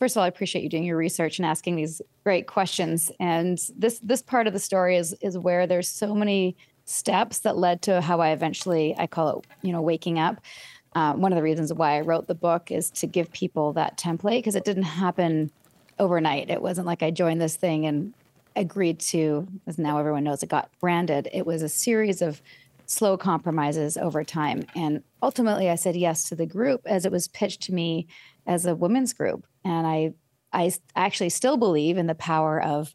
First 0.00 0.16
of 0.16 0.20
all, 0.20 0.24
I 0.24 0.28
appreciate 0.28 0.62
you 0.62 0.70
doing 0.70 0.84
your 0.84 0.96
research 0.96 1.38
and 1.38 1.44
asking 1.44 1.76
these 1.76 2.00
great 2.24 2.46
questions. 2.46 3.12
And 3.20 3.58
this 3.76 3.98
this 3.98 4.22
part 4.22 4.46
of 4.46 4.54
the 4.54 4.58
story 4.58 4.96
is 4.96 5.14
is 5.20 5.36
where 5.36 5.66
there's 5.66 5.88
so 5.88 6.14
many 6.14 6.56
steps 6.90 7.40
that 7.40 7.56
led 7.56 7.82
to 7.82 8.00
how 8.00 8.20
I 8.20 8.30
eventually 8.30 8.94
I 8.98 9.06
call 9.06 9.38
it 9.38 9.46
you 9.62 9.72
know 9.72 9.82
waking 9.82 10.18
up. 10.18 10.40
Uh, 10.94 11.14
one 11.14 11.32
of 11.32 11.36
the 11.36 11.42
reasons 11.42 11.72
why 11.72 11.96
I 11.96 12.00
wrote 12.00 12.26
the 12.26 12.34
book 12.34 12.72
is 12.72 12.90
to 12.90 13.06
give 13.06 13.30
people 13.30 13.72
that 13.74 13.96
template 13.96 14.38
because 14.38 14.56
it 14.56 14.64
didn't 14.64 14.82
happen 14.82 15.52
overnight. 16.00 16.50
It 16.50 16.62
wasn't 16.62 16.88
like 16.88 17.02
I 17.02 17.12
joined 17.12 17.40
this 17.40 17.54
thing 17.54 17.86
and 17.86 18.12
agreed 18.56 18.98
to, 18.98 19.46
as 19.68 19.78
now 19.78 19.98
everyone 19.98 20.24
knows, 20.24 20.42
it 20.42 20.48
got 20.48 20.68
branded. 20.80 21.28
It 21.32 21.46
was 21.46 21.62
a 21.62 21.68
series 21.68 22.20
of 22.20 22.42
slow 22.86 23.16
compromises 23.16 23.96
over 23.96 24.24
time. 24.24 24.64
And 24.74 25.04
ultimately, 25.22 25.70
I 25.70 25.76
said 25.76 25.94
yes 25.94 26.28
to 26.28 26.34
the 26.34 26.46
group 26.46 26.80
as 26.86 27.04
it 27.04 27.12
was 27.12 27.28
pitched 27.28 27.62
to 27.62 27.72
me 27.72 28.08
as 28.48 28.66
a 28.66 28.74
women's 28.74 29.12
group. 29.12 29.46
And 29.64 29.86
I 29.86 30.14
I 30.52 30.72
actually 30.96 31.28
still 31.28 31.56
believe 31.56 31.96
in 31.96 32.08
the 32.08 32.14
power 32.16 32.60
of 32.60 32.92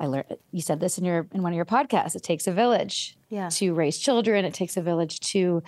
I 0.00 0.06
learned 0.06 0.36
you 0.52 0.62
said 0.62 0.80
this 0.80 0.98
in 0.98 1.04
your 1.04 1.26
in 1.32 1.42
one 1.42 1.52
of 1.52 1.56
your 1.56 1.64
podcasts. 1.64 2.14
It 2.14 2.22
takes 2.22 2.46
a 2.46 2.52
village 2.52 3.16
yeah. 3.28 3.48
to 3.50 3.74
raise 3.74 3.98
children. 3.98 4.44
It 4.44 4.54
takes 4.54 4.76
a 4.76 4.82
village 4.82 5.20
to 5.20 5.62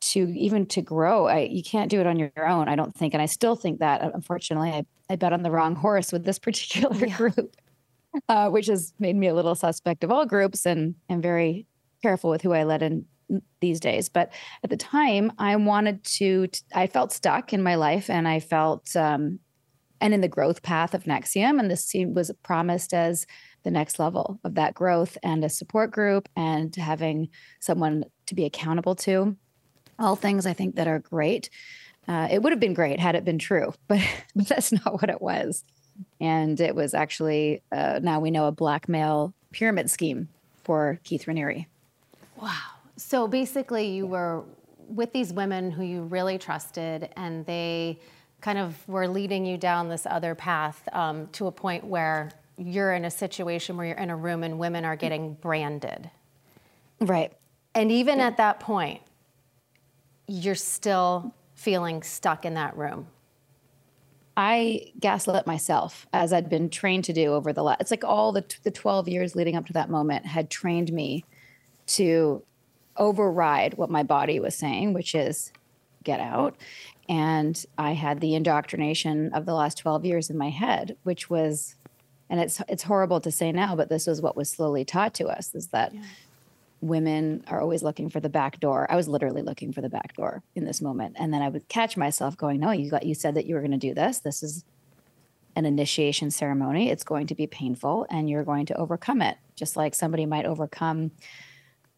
to 0.00 0.20
even 0.36 0.66
to 0.66 0.82
grow. 0.82 1.26
I, 1.26 1.40
you 1.40 1.62
can't 1.62 1.90
do 1.90 2.00
it 2.00 2.06
on 2.06 2.18
your 2.18 2.32
own, 2.46 2.68
I 2.68 2.74
don't 2.74 2.94
think. 2.94 3.14
And 3.14 3.22
I 3.22 3.26
still 3.26 3.54
think 3.54 3.78
that 3.78 4.02
unfortunately 4.02 4.70
I, 4.70 4.84
I 5.08 5.16
bet 5.16 5.32
on 5.32 5.42
the 5.42 5.50
wrong 5.50 5.76
horse 5.76 6.12
with 6.12 6.24
this 6.24 6.38
particular 6.40 7.06
yeah. 7.06 7.16
group. 7.16 7.56
Uh, 8.28 8.50
which 8.50 8.66
has 8.66 8.92
made 8.98 9.16
me 9.16 9.26
a 9.26 9.34
little 9.34 9.54
suspect 9.54 10.04
of 10.04 10.10
all 10.10 10.26
groups 10.26 10.66
and 10.66 10.94
and 11.08 11.22
very 11.22 11.66
careful 12.02 12.28
with 12.28 12.42
who 12.42 12.52
I 12.52 12.64
let 12.64 12.82
in 12.82 13.06
these 13.60 13.80
days. 13.80 14.10
But 14.10 14.30
at 14.62 14.68
the 14.68 14.76
time, 14.76 15.32
I 15.38 15.56
wanted 15.56 16.04
to. 16.04 16.48
I 16.74 16.88
felt 16.88 17.12
stuck 17.12 17.54
in 17.54 17.62
my 17.62 17.76
life, 17.76 18.10
and 18.10 18.28
I 18.28 18.40
felt 18.40 18.94
um, 18.96 19.38
and 20.02 20.12
in 20.12 20.20
the 20.20 20.28
growth 20.28 20.62
path 20.62 20.94
of 20.94 21.04
NXIVM, 21.04 21.60
and 21.60 21.70
this 21.70 21.92
was 21.94 22.30
promised 22.42 22.92
as 22.92 23.24
the 23.62 23.70
next 23.70 23.98
level 23.98 24.38
of 24.44 24.54
that 24.54 24.74
growth 24.74 25.16
and 25.22 25.44
a 25.44 25.48
support 25.48 25.90
group 25.90 26.28
and 26.36 26.74
having 26.76 27.28
someone 27.60 28.04
to 28.26 28.34
be 28.34 28.44
accountable 28.44 28.94
to. 28.96 29.36
All 29.98 30.16
things 30.16 30.46
I 30.46 30.52
think 30.52 30.76
that 30.76 30.88
are 30.88 30.98
great. 30.98 31.50
Uh, 32.08 32.28
it 32.30 32.42
would 32.42 32.52
have 32.52 32.60
been 32.60 32.74
great 32.74 32.98
had 32.98 33.14
it 33.14 33.24
been 33.24 33.38
true, 33.38 33.72
but, 33.88 34.00
but 34.34 34.48
that's 34.48 34.72
not 34.72 35.00
what 35.00 35.10
it 35.10 35.20
was. 35.20 35.64
And 36.20 36.60
it 36.60 36.74
was 36.74 36.94
actually, 36.94 37.62
uh, 37.70 38.00
now 38.02 38.20
we 38.20 38.30
know, 38.30 38.46
a 38.46 38.52
blackmail 38.52 39.34
pyramid 39.52 39.90
scheme 39.90 40.28
for 40.64 40.98
Keith 41.04 41.26
Raniere. 41.26 41.66
Wow. 42.40 42.58
So 42.96 43.28
basically, 43.28 43.88
you 43.88 44.06
were 44.06 44.44
with 44.88 45.12
these 45.12 45.32
women 45.32 45.70
who 45.70 45.82
you 45.84 46.02
really 46.02 46.38
trusted, 46.38 47.10
and 47.16 47.44
they 47.46 47.98
kind 48.40 48.58
of 48.58 48.76
were 48.88 49.06
leading 49.06 49.46
you 49.46 49.56
down 49.56 49.88
this 49.88 50.06
other 50.06 50.34
path 50.34 50.88
um, 50.92 51.28
to 51.28 51.46
a 51.46 51.52
point 51.52 51.84
where 51.84 52.30
you're 52.64 52.92
in 52.92 53.04
a 53.04 53.10
situation 53.10 53.76
where 53.76 53.86
you're 53.86 53.96
in 53.96 54.10
a 54.10 54.16
room 54.16 54.42
and 54.42 54.58
women 54.58 54.84
are 54.84 54.96
getting 54.96 55.34
branded. 55.34 56.10
Right. 57.00 57.32
And 57.74 57.90
even 57.90 58.18
yeah. 58.18 58.26
at 58.26 58.36
that 58.36 58.60
point, 58.60 59.02
you're 60.26 60.54
still 60.54 61.34
feeling 61.54 62.02
stuck 62.02 62.44
in 62.44 62.54
that 62.54 62.76
room. 62.76 63.06
I 64.36 64.92
gaslit 64.98 65.46
myself 65.46 66.06
as 66.12 66.32
I'd 66.32 66.48
been 66.48 66.70
trained 66.70 67.04
to 67.04 67.12
do 67.12 67.34
over 67.34 67.52
the 67.52 67.62
last, 67.62 67.80
it's 67.82 67.90
like 67.90 68.04
all 68.04 68.32
the, 68.32 68.44
the 68.62 68.70
12 68.70 69.08
years 69.08 69.36
leading 69.36 69.56
up 69.56 69.66
to 69.66 69.72
that 69.74 69.90
moment 69.90 70.24
had 70.24 70.48
trained 70.48 70.92
me 70.92 71.24
to 71.88 72.42
override 72.96 73.74
what 73.74 73.90
my 73.90 74.02
body 74.02 74.40
was 74.40 74.54
saying, 74.54 74.94
which 74.94 75.14
is 75.14 75.52
get 76.02 76.20
out. 76.20 76.56
And 77.08 77.62
I 77.76 77.92
had 77.92 78.20
the 78.20 78.34
indoctrination 78.34 79.32
of 79.34 79.44
the 79.44 79.54
last 79.54 79.78
12 79.78 80.04
years 80.04 80.30
in 80.30 80.38
my 80.38 80.50
head, 80.50 80.96
which 81.02 81.28
was 81.28 81.76
and 82.32 82.40
it's 82.40 82.62
it's 82.66 82.82
horrible 82.82 83.20
to 83.20 83.30
say 83.30 83.52
now, 83.52 83.76
but 83.76 83.90
this 83.90 84.06
was 84.06 84.22
what 84.22 84.36
was 84.36 84.48
slowly 84.48 84.86
taught 84.86 85.12
to 85.14 85.26
us: 85.28 85.54
is 85.54 85.66
that 85.68 85.94
yeah. 85.94 86.00
women 86.80 87.44
are 87.46 87.60
always 87.60 87.82
looking 87.82 88.08
for 88.08 88.20
the 88.20 88.30
back 88.30 88.58
door. 88.58 88.90
I 88.90 88.96
was 88.96 89.06
literally 89.06 89.42
looking 89.42 89.70
for 89.70 89.82
the 89.82 89.90
back 89.90 90.16
door 90.16 90.42
in 90.54 90.64
this 90.64 90.80
moment, 90.80 91.16
and 91.18 91.32
then 91.32 91.42
I 91.42 91.50
would 91.50 91.68
catch 91.68 91.94
myself 91.94 92.38
going, 92.38 92.58
"No, 92.58 92.70
you 92.70 92.90
got 92.90 93.04
you 93.04 93.14
said 93.14 93.34
that 93.34 93.44
you 93.44 93.54
were 93.54 93.60
going 93.60 93.72
to 93.72 93.76
do 93.76 93.92
this. 93.92 94.20
This 94.20 94.42
is 94.42 94.64
an 95.56 95.66
initiation 95.66 96.30
ceremony. 96.30 96.88
It's 96.88 97.04
going 97.04 97.26
to 97.26 97.34
be 97.34 97.46
painful, 97.46 98.06
and 98.08 98.30
you're 98.30 98.44
going 98.44 98.64
to 98.64 98.74
overcome 98.76 99.20
it, 99.20 99.36
just 99.54 99.76
like 99.76 99.94
somebody 99.94 100.24
might 100.24 100.46
overcome 100.46 101.10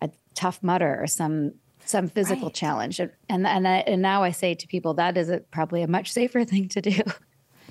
a 0.03 0.11
Tough 0.35 0.61
Mudder 0.65 0.99
or 1.01 1.07
some 1.07 1.55
some 1.85 2.09
physical 2.09 2.49
right. 2.49 2.55
challenge. 2.55 2.99
And 2.99 3.13
and 3.29 3.47
and, 3.47 3.69
I, 3.69 3.77
and 3.87 4.03
now 4.03 4.25
I 4.25 4.33
say 4.33 4.57
to 4.57 4.67
people 4.67 4.95
that 4.95 5.17
is 5.17 5.31
a, 5.31 5.39
probably 5.39 5.83
a 5.83 5.87
much 5.87 6.13
safer 6.13 6.45
thing 6.53 6.69
to 6.71 6.81
do. 6.81 7.03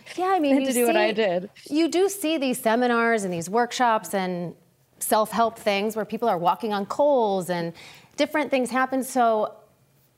Yeah, 0.17 0.31
I 0.35 0.39
mean, 0.39 0.59
to 0.59 0.65
do 0.65 0.71
see, 0.71 0.85
what 0.85 0.97
I 0.97 1.11
did. 1.11 1.49
You 1.69 1.87
do 1.87 2.09
see 2.09 2.37
these 2.37 2.59
seminars 2.59 3.23
and 3.23 3.33
these 3.33 3.49
workshops 3.49 4.13
and 4.13 4.55
self-help 4.99 5.57
things 5.57 5.95
where 5.95 6.05
people 6.05 6.29
are 6.29 6.37
walking 6.37 6.73
on 6.73 6.85
coals 6.85 7.49
and 7.49 7.73
different 8.15 8.51
things 8.51 8.69
happen. 8.69 9.03
So 9.03 9.55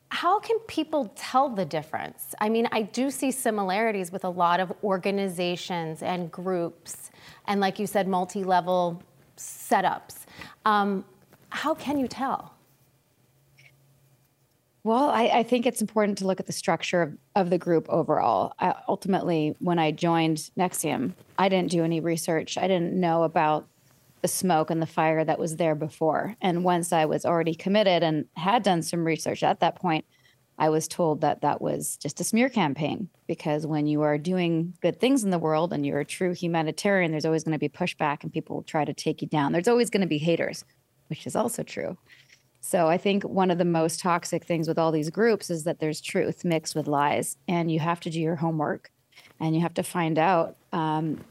how 0.10 0.40
can 0.40 0.60
people 0.60 1.12
tell 1.16 1.50
the 1.50 1.66
difference? 1.66 2.34
I 2.40 2.50
mean, 2.50 2.68
I 2.72 2.84
do 2.84 3.12
see 3.12 3.32
similarities 3.32 4.12
with 4.12 4.24
a 4.24 4.30
lot 4.30 4.60
of 4.60 4.72
organizations 4.84 6.02
and 6.02 6.32
groups, 6.32 7.12
and 7.48 7.60
like 7.60 7.80
you 7.80 7.88
said, 7.88 8.08
multi-level 8.08 9.04
setups. 9.38 10.26
Um, 10.66 11.06
how 11.50 11.74
can 11.74 12.00
you 12.00 12.08
tell? 12.08 12.55
Well, 14.86 15.10
I, 15.10 15.24
I, 15.34 15.42
think 15.42 15.66
it's 15.66 15.82
important 15.82 16.20
to 16.20 16.28
look 16.28 16.40
at 16.40 16.46
the 16.46 16.54
structure 16.54 17.02
of, 17.02 17.18
of 17.36 17.50
the 17.50 17.58
group 17.58 17.88
overall. 17.90 18.54
I, 18.60 18.76
ultimately, 18.88 19.56
when 19.58 19.80
I 19.80 19.90
joined 19.90 20.52
NXIVM, 20.60 21.14
I 21.40 21.50
didn't 21.50 21.72
do 21.72 21.84
any 21.84 22.00
research. 22.00 22.56
I 22.56 22.68
didn't 22.68 22.94
know 22.94 23.24
about 23.24 23.68
the 24.22 24.28
smoke 24.28 24.70
and 24.70 24.80
the 24.80 24.86
fire 24.86 25.26
that 25.26 25.40
was 25.40 25.56
there 25.56 25.74
before. 25.74 26.36
And 26.40 26.64
once 26.64 26.94
I 26.94 27.06
was 27.06 27.26
already 27.26 27.56
committed 27.56 28.04
and 28.04 28.26
had 28.36 28.62
done 28.62 28.84
some 28.84 29.04
research 29.04 29.42
at 29.42 29.60
that 29.62 29.76
point, 29.76 30.06
I 30.60 30.70
was 30.70 30.88
told 30.88 31.22
that 31.22 31.42
that 31.42 31.64
was 31.64 31.98
just 31.98 32.22
a 32.22 32.24
smear 32.24 32.50
campaign 32.50 33.10
because 33.26 33.66
when 33.66 33.88
you 33.88 34.04
are 34.04 34.20
doing 34.20 34.76
good 34.84 35.00
things 35.00 35.24
in 35.24 35.32
the 35.32 35.40
world 35.40 35.74
and 35.74 35.84
you're 35.84 36.02
a 36.02 36.06
true 36.06 36.36
humanitarian, 36.36 37.10
there's 37.10 37.26
always 37.26 37.44
going 37.44 37.54
to 37.54 37.60
be 37.60 37.70
pushback 37.70 38.22
and 38.22 38.32
people 38.32 38.58
will 38.58 38.64
try 38.64 38.86
to 38.86 38.94
take 38.94 39.24
you 39.24 39.28
down. 39.28 39.52
There's 39.52 39.68
always 39.68 39.90
going 39.90 40.02
to 40.02 40.08
be 40.08 40.20
haters, 40.20 40.64
which 41.08 41.26
is 41.26 41.36
also 41.36 41.64
true. 41.64 41.98
So 42.66 42.88
I 42.88 42.98
think 42.98 43.22
one 43.24 43.52
of 43.52 43.60
the 43.60 43.64
most 43.64 44.00
toxic 44.00 44.44
things 44.44 44.68
with 44.68 44.80
all 44.80 44.92
these 44.92 45.12
groups 45.12 45.52
is 45.52 45.66
that 45.66 45.78
there's 45.78 46.02
truth 46.02 46.44
mixed 46.44 46.74
with 46.74 46.88
lies, 46.88 47.38
and 47.48 47.72
you 47.72 47.80
have 47.80 48.00
to 48.00 48.10
do 48.10 48.20
your 48.20 48.38
homework, 48.38 48.90
and 49.40 49.56
you 49.56 49.62
have 49.62 49.76
to 49.76 49.84
find 49.84 50.18
out 50.18 50.58
um, 50.74 51.24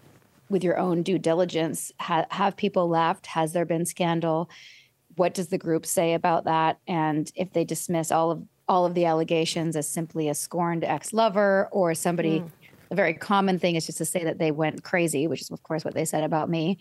with 0.48 0.62
your 0.62 0.78
own 0.78 1.02
due 1.02 1.18
diligence: 1.18 1.90
ha- 1.98 2.26
have 2.30 2.56
people 2.56 2.88
left? 2.88 3.26
Has 3.26 3.52
there 3.52 3.64
been 3.64 3.84
scandal? 3.84 4.48
What 5.16 5.34
does 5.34 5.48
the 5.48 5.58
group 5.58 5.86
say 5.86 6.14
about 6.14 6.44
that? 6.44 6.78
And 6.86 7.32
if 7.34 7.52
they 7.52 7.64
dismiss 7.64 8.12
all 8.12 8.30
of 8.30 8.44
all 8.68 8.86
of 8.86 8.94
the 8.94 9.04
allegations 9.04 9.74
as 9.74 9.88
simply 9.88 10.28
a 10.28 10.34
scorned 10.34 10.84
ex-lover 10.84 11.68
or 11.72 11.96
somebody, 11.96 12.40
mm. 12.40 12.50
a 12.92 12.94
very 12.94 13.12
common 13.12 13.58
thing 13.58 13.74
is 13.74 13.86
just 13.86 13.98
to 13.98 14.04
say 14.04 14.22
that 14.22 14.38
they 14.38 14.52
went 14.52 14.84
crazy, 14.84 15.26
which 15.26 15.40
is 15.40 15.50
of 15.50 15.64
course 15.64 15.84
what 15.84 15.94
they 15.94 16.04
said 16.04 16.22
about 16.22 16.48
me. 16.48 16.78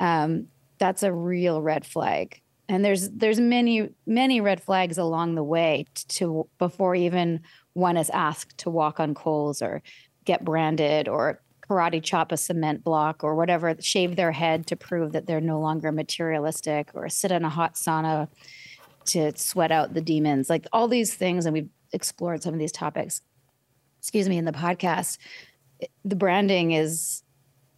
Um, 0.00 0.48
that's 0.78 1.04
a 1.04 1.12
real 1.12 1.62
red 1.62 1.86
flag 1.86 2.42
and 2.68 2.84
there's 2.84 3.10
there's 3.10 3.40
many 3.40 3.90
many 4.06 4.40
red 4.40 4.62
flags 4.62 4.98
along 4.98 5.34
the 5.34 5.44
way 5.44 5.86
to 6.08 6.48
before 6.58 6.94
even 6.94 7.40
one 7.74 7.96
is 7.96 8.10
asked 8.10 8.58
to 8.58 8.70
walk 8.70 8.98
on 9.00 9.14
coals 9.14 9.62
or 9.62 9.82
get 10.24 10.44
branded 10.44 11.08
or 11.08 11.40
karate 11.68 12.02
chop 12.02 12.32
a 12.32 12.36
cement 12.36 12.84
block 12.84 13.24
or 13.24 13.34
whatever 13.34 13.74
shave 13.80 14.16
their 14.16 14.32
head 14.32 14.66
to 14.66 14.76
prove 14.76 15.12
that 15.12 15.26
they're 15.26 15.40
no 15.40 15.60
longer 15.60 15.92
materialistic 15.92 16.90
or 16.94 17.08
sit 17.08 17.32
in 17.32 17.44
a 17.44 17.48
hot 17.48 17.74
sauna 17.74 18.28
to 19.04 19.36
sweat 19.36 19.70
out 19.70 19.94
the 19.94 20.00
demons. 20.00 20.50
Like 20.50 20.66
all 20.72 20.88
these 20.88 21.14
things 21.14 21.46
and 21.46 21.52
we've 21.52 21.68
explored 21.92 22.42
some 22.42 22.52
of 22.52 22.58
these 22.58 22.72
topics 22.72 23.22
excuse 23.98 24.28
me 24.28 24.38
in 24.38 24.44
the 24.44 24.52
podcast. 24.52 25.18
The 26.04 26.16
branding 26.16 26.72
is 26.72 27.22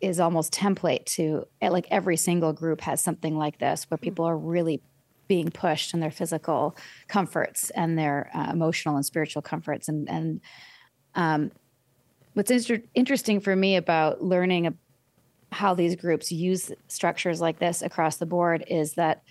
is 0.01 0.21
almost 0.21 0.53
template 0.53 1.05
to 1.05 1.47
eh, 1.61 1.69
like 1.69 1.87
every 1.91 2.17
single 2.17 2.53
group 2.53 2.81
has 2.81 3.01
something 3.03 3.37
like 3.37 3.59
this 3.59 3.85
where 3.91 3.99
people 3.99 4.25
are 4.25 4.37
really 4.37 4.81
being 5.27 5.51
pushed 5.51 5.93
in 5.93 6.01
their 6.01 6.11
physical 6.11 6.77
comforts 7.07 7.71
and 7.71 7.99
their 7.99 8.31
uh, 8.35 8.49
emotional 8.51 8.97
and 8.97 9.05
spiritual 9.05 9.43
comforts. 9.43 9.89
And 9.89 10.09
and 10.09 10.41
um, 11.15 11.51
what's 12.35 12.51
inter- 12.51 12.83
interesting 12.95 13.41
for 13.41 13.55
me 13.55 13.77
about 13.77 14.23
learning 14.23 14.77
how 15.51 15.75
these 15.75 15.97
groups 15.97 16.31
use 16.31 16.71
structures 16.89 17.41
like 17.41 17.59
this 17.59 17.83
across 17.83 18.17
the 18.17 18.27
board 18.27 18.65
is 18.69 18.95
that 18.95 19.23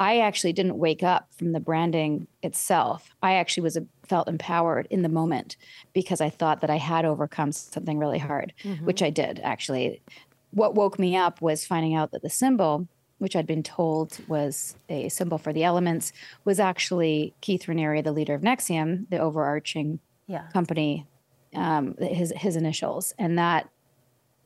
I 0.00 0.18
actually 0.18 0.52
didn't 0.52 0.78
wake 0.78 1.02
up 1.02 1.28
from 1.36 1.52
the 1.52 1.60
branding 1.60 2.26
itself. 2.42 3.14
I 3.22 3.34
actually 3.34 3.62
was 3.62 3.76
a, 3.76 3.86
felt 4.06 4.28
empowered 4.28 4.88
in 4.90 5.02
the 5.02 5.08
moment 5.08 5.56
because 5.92 6.20
I 6.20 6.30
thought 6.30 6.60
that 6.62 6.70
I 6.70 6.78
had 6.78 7.04
overcome 7.04 7.52
something 7.52 7.98
really 7.98 8.18
hard, 8.18 8.52
mm-hmm. 8.64 8.84
which 8.84 9.02
I 9.02 9.10
did 9.10 9.40
actually. 9.40 10.02
What 10.50 10.74
woke 10.74 10.98
me 10.98 11.16
up 11.16 11.40
was 11.40 11.66
finding 11.66 11.94
out 11.94 12.10
that 12.12 12.22
the 12.22 12.30
symbol, 12.30 12.88
which 13.18 13.36
I'd 13.36 13.46
been 13.46 13.62
told 13.62 14.18
was 14.28 14.76
a 14.88 15.08
symbol 15.08 15.38
for 15.38 15.52
the 15.52 15.64
elements, 15.64 16.12
was 16.44 16.58
actually 16.58 17.34
Keith 17.40 17.64
Raniere, 17.64 18.02
the 18.02 18.12
leader 18.12 18.34
of 18.34 18.42
NXIVM, 18.42 19.10
the 19.10 19.18
overarching 19.18 20.00
yeah. 20.26 20.48
company, 20.52 21.06
um, 21.54 21.96
his 21.98 22.32
his 22.36 22.56
initials, 22.56 23.14
and 23.18 23.38
that 23.38 23.68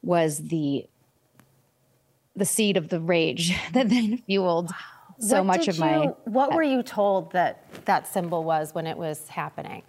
was 0.03 0.39
the 0.39 0.87
the 2.37 2.45
seed 2.45 2.77
of 2.77 2.89
the 2.89 3.01
rage 3.01 3.59
that 3.73 3.89
then 3.89 4.19
fueled. 4.19 4.71
Wow 4.71 4.98
so 5.19 5.37
what 5.39 5.59
much 5.59 5.69
of 5.69 5.77
you, 5.77 5.81
my. 5.81 6.13
What 6.25 6.55
were 6.55 6.63
you 6.63 6.83
told 6.83 7.33
that 7.33 7.65
that 7.85 8.07
symbol 8.07 8.45
was 8.45 8.75
when 8.75 8.87
it 8.87 8.97
was 8.97 9.29
happening? 9.29 9.83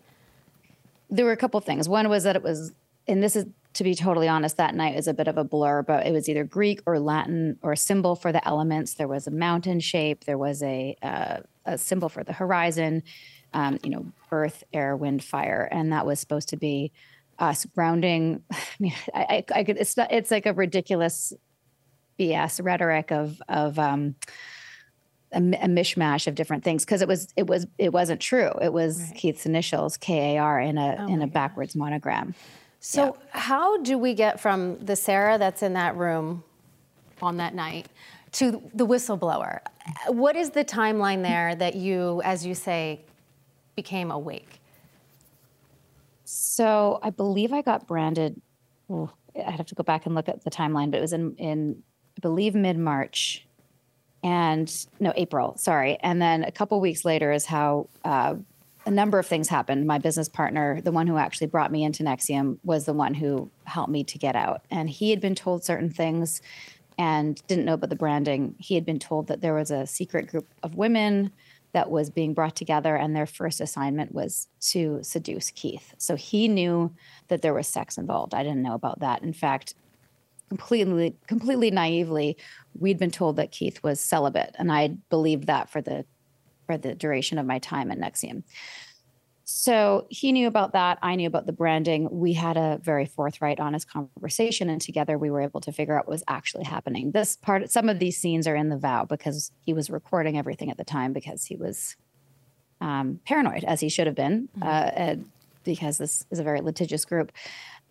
There 1.09 1.25
were 1.25 1.31
a 1.31 1.37
couple 1.37 1.59
things. 1.61 1.89
One 1.89 2.09
was 2.09 2.23
that 2.23 2.35
it 2.35 2.43
was, 2.43 2.71
and 3.07 3.23
this 3.23 3.35
is 3.35 3.45
to 3.73 3.83
be 3.83 3.93
totally 3.95 4.27
honest, 4.27 4.57
that 4.57 4.73
night 4.73 4.95
was 4.95 5.07
a 5.07 5.13
bit 5.13 5.27
of 5.27 5.37
a 5.37 5.43
blur, 5.43 5.83
but 5.83 6.05
it 6.05 6.11
was 6.11 6.27
either 6.27 6.43
Greek 6.43 6.81
or 6.85 6.99
Latin 6.99 7.57
or 7.61 7.73
a 7.73 7.77
symbol 7.77 8.15
for 8.15 8.31
the 8.31 8.45
elements. 8.47 8.95
There 8.95 9.07
was 9.07 9.27
a 9.27 9.31
mountain 9.31 9.79
shape. 9.79 10.25
There 10.25 10.37
was 10.37 10.63
a 10.63 10.95
uh, 11.01 11.37
a 11.65 11.77
symbol 11.77 12.09
for 12.09 12.23
the 12.23 12.33
horizon. 12.33 13.03
Um, 13.53 13.79
you 13.83 13.89
know, 13.89 14.05
earth, 14.31 14.63
air, 14.73 14.95
wind, 14.95 15.23
fire, 15.23 15.67
and 15.71 15.91
that 15.91 16.05
was 16.05 16.19
supposed 16.19 16.49
to 16.49 16.57
be 16.57 16.91
us 17.39 17.65
grounding. 17.65 18.43
I 18.51 18.57
mean, 18.79 18.93
I, 19.13 19.21
I, 19.21 19.59
I 19.59 19.63
could. 19.63 19.77
It's 19.77 19.95
not. 19.95 20.11
It's 20.11 20.31
like 20.31 20.45
a 20.45 20.53
ridiculous 20.53 21.33
BS 22.19 22.63
rhetoric 22.63 23.11
of 23.11 23.41
of 23.47 23.77
um, 23.77 24.15
a, 25.31 25.37
a 25.37 25.67
mishmash 25.67 26.27
of 26.27 26.35
different 26.35 26.63
things 26.63 26.85
because 26.85 27.01
it 27.01 27.07
was 27.07 27.27
it 27.35 27.47
was 27.47 27.67
it 27.77 27.93
wasn't 27.93 28.19
true. 28.19 28.51
It 28.61 28.73
was 28.73 28.99
right. 29.01 29.15
Keith's 29.15 29.45
initials 29.45 29.97
K 29.97 30.35
A 30.35 30.39
R 30.39 30.59
in 30.59 30.77
a 30.77 30.97
oh 30.99 31.07
in 31.07 31.21
a 31.21 31.27
backwards 31.27 31.73
gosh. 31.73 31.79
monogram. 31.79 32.35
So 32.79 33.05
yeah. 33.05 33.39
how 33.39 33.81
do 33.81 33.97
we 33.97 34.13
get 34.13 34.39
from 34.39 34.79
the 34.79 34.95
Sarah 34.95 35.37
that's 35.37 35.61
in 35.61 35.73
that 35.73 35.95
room 35.97 36.43
on 37.21 37.37
that 37.37 37.53
night 37.53 37.87
to 38.33 38.61
the 38.73 38.87
whistleblower? 38.87 39.59
What 40.07 40.35
is 40.35 40.51
the 40.51 40.63
timeline 40.63 41.23
there 41.23 41.55
that 41.55 41.75
you, 41.75 42.21
as 42.23 42.45
you 42.45 42.53
say, 42.55 43.01
became 43.75 44.11
awake? 44.11 44.61
So 46.23 46.99
I 47.01 47.09
believe 47.09 47.51
I 47.51 47.61
got 47.61 47.87
branded. 47.87 48.41
Oh, 48.89 49.11
I'd 49.35 49.55
have 49.55 49.65
to 49.67 49.75
go 49.75 49.83
back 49.83 50.05
and 50.05 50.15
look 50.15 50.29
at 50.29 50.43
the 50.43 50.51
timeline, 50.51 50.91
but 50.91 50.97
it 50.97 51.01
was 51.01 51.13
in 51.13 51.35
in 51.35 51.83
I 52.17 52.19
believe 52.21 52.55
mid 52.55 52.77
March, 52.77 53.45
and 54.23 54.85
no 54.99 55.13
April. 55.15 55.57
Sorry, 55.57 55.97
and 56.01 56.21
then 56.21 56.43
a 56.43 56.51
couple 56.51 56.79
weeks 56.81 57.05
later 57.05 57.31
is 57.31 57.45
how 57.45 57.87
uh, 58.03 58.35
a 58.85 58.91
number 58.91 59.19
of 59.19 59.25
things 59.25 59.49
happened. 59.49 59.85
My 59.85 59.97
business 59.97 60.29
partner, 60.29 60.81
the 60.81 60.91
one 60.91 61.07
who 61.07 61.17
actually 61.17 61.47
brought 61.47 61.71
me 61.71 61.83
into 61.83 62.03
NXIVM 62.03 62.59
was 62.63 62.85
the 62.85 62.93
one 62.93 63.13
who 63.13 63.49
helped 63.65 63.91
me 63.91 64.03
to 64.05 64.17
get 64.17 64.35
out, 64.35 64.61
and 64.71 64.89
he 64.89 65.09
had 65.09 65.21
been 65.21 65.35
told 65.35 65.63
certain 65.63 65.89
things 65.89 66.41
and 66.97 67.41
didn't 67.47 67.65
know 67.65 67.75
about 67.75 67.89
the 67.89 67.95
branding. 67.95 68.55
He 68.59 68.75
had 68.75 68.85
been 68.85 68.99
told 68.99 69.27
that 69.27 69.39
there 69.39 69.53
was 69.53 69.71
a 69.71 69.87
secret 69.87 70.27
group 70.27 70.47
of 70.61 70.75
women 70.75 71.31
that 71.71 71.89
was 71.89 72.09
being 72.09 72.33
brought 72.33 72.55
together 72.55 72.95
and 72.95 73.15
their 73.15 73.25
first 73.25 73.61
assignment 73.61 74.13
was 74.13 74.47
to 74.59 74.99
seduce 75.01 75.51
Keith. 75.51 75.93
So 75.97 76.15
he 76.15 76.47
knew 76.47 76.93
that 77.27 77.41
there 77.41 77.53
was 77.53 77.67
sex 77.67 77.97
involved. 77.97 78.33
I 78.33 78.43
didn't 78.43 78.63
know 78.63 78.73
about 78.73 78.99
that. 78.99 79.23
In 79.23 79.33
fact, 79.33 79.75
completely 80.49 81.15
completely 81.27 81.71
naively, 81.71 82.37
we'd 82.77 82.99
been 82.99 83.11
told 83.11 83.37
that 83.37 83.51
Keith 83.51 83.81
was 83.83 83.99
celibate 83.99 84.55
and 84.59 84.71
I 84.71 84.89
believed 85.09 85.47
that 85.47 85.69
for 85.69 85.81
the 85.81 86.05
for 86.65 86.77
the 86.77 86.93
duration 86.93 87.39
of 87.39 87.47
my 87.47 87.57
time 87.57 87.89
at 87.91 87.97
NXIVM 87.97 88.43
So 89.43 90.05
he 90.09 90.31
knew 90.31 90.47
about 90.47 90.73
that. 90.73 90.99
I 91.01 91.15
knew 91.15 91.25
about 91.25 91.47
the 91.47 91.51
branding. 91.51 92.07
We 92.11 92.33
had 92.33 92.57
a 92.57 92.79
very 92.83 93.07
forthright, 93.07 93.59
honest 93.59 93.91
conversation, 93.91 94.69
and 94.69 94.79
together 94.79 95.17
we 95.17 95.31
were 95.31 95.41
able 95.41 95.61
to 95.61 95.71
figure 95.71 95.97
out 95.97 96.05
what 96.05 96.13
was 96.13 96.23
actually 96.27 96.65
happening. 96.65 97.09
This 97.11 97.37
part, 97.37 97.71
some 97.71 97.89
of 97.89 97.97
these 97.97 98.17
scenes 98.17 98.45
are 98.45 98.55
in 98.55 98.69
the 98.69 98.77
vow 98.77 99.05
because 99.05 99.51
he 99.65 99.73
was 99.73 99.89
recording 99.89 100.37
everything 100.37 100.69
at 100.69 100.77
the 100.77 100.83
time 100.83 101.11
because 101.11 101.45
he 101.45 101.55
was 101.55 101.95
um, 102.81 103.19
paranoid, 103.25 103.63
as 103.63 103.79
he 103.79 103.89
should 103.89 104.05
have 104.05 104.15
been, 104.15 104.49
mm-hmm. 104.59 105.21
uh, 105.21 105.23
because 105.63 105.97
this 105.97 106.25
is 106.29 106.37
a 106.37 106.43
very 106.43 106.61
litigious 106.61 107.03
group. 107.03 107.31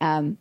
Um, 0.01 0.39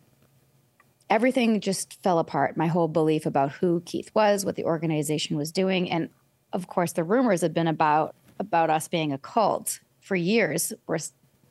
everything 1.10 1.62
just 1.62 2.02
fell 2.04 2.20
apart. 2.20 2.58
My 2.58 2.68
whole 2.68 2.88
belief 2.88 3.26
about 3.26 3.52
who 3.52 3.82
Keith 3.86 4.12
was, 4.14 4.46
what 4.46 4.56
the 4.56 4.66
organization 4.66 5.38
was 5.38 5.52
doing, 5.52 5.90
and 5.90 6.10
of 6.54 6.68
course, 6.68 6.94
the 6.94 7.04
rumors 7.04 7.42
had 7.42 7.54
been 7.54 7.68
about 7.68 8.16
about 8.40 8.70
us 8.70 8.88
being 8.88 9.12
a 9.12 9.18
cult 9.18 9.80
for 10.00 10.16
years 10.16 10.74
were 10.86 11.00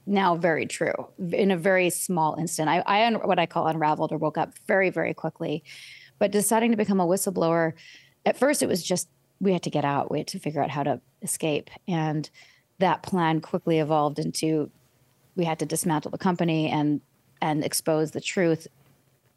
now 0.06 0.36
very 0.36 0.66
true 0.66 1.08
in 1.32 1.50
a 1.50 1.56
very 1.56 1.90
small 1.90 2.36
instant. 2.36 2.68
I, 2.68 2.82
I 2.86 3.10
what 3.10 3.38
I 3.38 3.46
call 3.46 3.66
unraveled 3.66 4.12
or 4.12 4.18
woke 4.18 4.38
up 4.38 4.54
very, 4.66 4.90
very 4.90 5.12
quickly. 5.14 5.64
But 6.18 6.30
deciding 6.30 6.70
to 6.70 6.76
become 6.76 7.00
a 7.00 7.06
whistleblower, 7.06 7.74
at 8.24 8.38
first 8.38 8.62
it 8.62 8.68
was 8.68 8.82
just 8.82 9.08
we 9.40 9.52
had 9.52 9.62
to 9.64 9.70
get 9.70 9.84
out, 9.84 10.10
we 10.10 10.18
had 10.18 10.28
to 10.28 10.38
figure 10.38 10.62
out 10.62 10.70
how 10.70 10.82
to 10.82 11.00
escape. 11.20 11.68
And 11.86 12.28
that 12.78 13.02
plan 13.02 13.40
quickly 13.40 13.78
evolved 13.78 14.18
into 14.18 14.70
we 15.34 15.44
had 15.44 15.58
to 15.58 15.66
dismantle 15.66 16.10
the 16.10 16.18
company 16.18 16.70
and 16.70 17.00
and 17.42 17.64
expose 17.64 18.12
the 18.12 18.20
truth. 18.20 18.66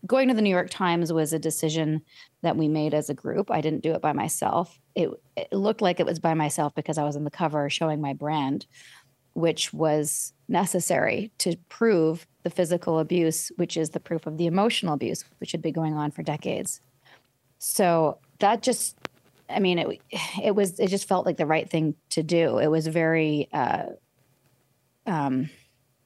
Going 0.05 0.29
to 0.29 0.33
the 0.33 0.41
New 0.41 0.49
York 0.49 0.69
Times 0.69 1.11
was 1.11 1.33
a 1.33 1.39
decision 1.39 2.01
that 2.41 2.55
we 2.55 2.67
made 2.67 2.93
as 2.93 3.09
a 3.09 3.13
group. 3.13 3.51
I 3.51 3.61
didn't 3.61 3.83
do 3.83 3.91
it 3.91 4.01
by 4.01 4.13
myself. 4.13 4.79
It, 4.95 5.09
it 5.35 5.51
looked 5.51 5.81
like 5.81 5.99
it 5.99 6.05
was 6.05 6.19
by 6.19 6.33
myself 6.33 6.73
because 6.73 6.97
I 6.97 7.03
was 7.03 7.15
on 7.15 7.25
the 7.25 7.31
cover 7.31 7.69
showing 7.69 7.99
my 7.99 8.13
brand 8.13 8.65
which 9.33 9.73
was 9.73 10.33
necessary 10.47 11.31
to 11.37 11.55
prove 11.69 12.27
the 12.43 12.49
physical 12.49 12.99
abuse, 12.99 13.51
which 13.55 13.77
is 13.77 13.91
the 13.91 13.99
proof 13.99 14.25
of 14.27 14.37
the 14.37 14.45
emotional 14.45 14.93
abuse, 14.93 15.23
which 15.39 15.51
had 15.51 15.61
been 15.61 15.73
going 15.73 15.93
on 15.93 16.11
for 16.11 16.23
decades. 16.23 16.81
So 17.59 18.17
that 18.39 18.61
just, 18.61 18.97
I 19.49 19.59
mean, 19.59 19.79
it 19.79 20.01
it 20.43 20.55
was 20.55 20.79
it 20.79 20.87
just 20.87 21.07
felt 21.07 21.25
like 21.25 21.37
the 21.37 21.45
right 21.45 21.69
thing 21.69 21.95
to 22.11 22.23
do. 22.23 22.57
It 22.57 22.67
was 22.67 22.87
very, 22.87 23.49
uh, 23.53 23.87
um, 25.05 25.49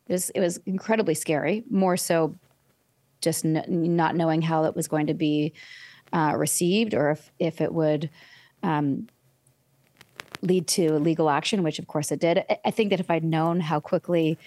it 0.08 0.14
was 0.14 0.30
it 0.32 0.40
was 0.40 0.58
incredibly 0.66 1.14
scary. 1.14 1.64
More 1.70 1.98
so, 1.98 2.36
just 3.24 3.46
n- 3.46 3.64
not 3.68 4.16
knowing 4.16 4.42
how 4.42 4.66
it 4.66 4.76
was 4.76 4.88
going 4.88 5.08
to 5.08 5.14
be 5.14 5.54
uh, 6.12 6.34
received, 6.36 6.94
or 6.94 7.12
if 7.12 7.32
if 7.40 7.62
it 7.62 7.74
would 7.74 8.10
um, 8.62 9.08
lead 10.42 10.68
to 10.68 10.94
legal 11.00 11.30
action, 11.30 11.64
which 11.64 11.80
of 11.80 11.88
course 11.88 12.12
it 12.12 12.20
did. 12.20 12.44
I 12.64 12.72
think 12.72 12.90
that 12.92 13.00
if 13.00 13.10
I'd 13.10 13.24
known 13.24 13.62
how 13.62 13.80
quickly 13.80 14.38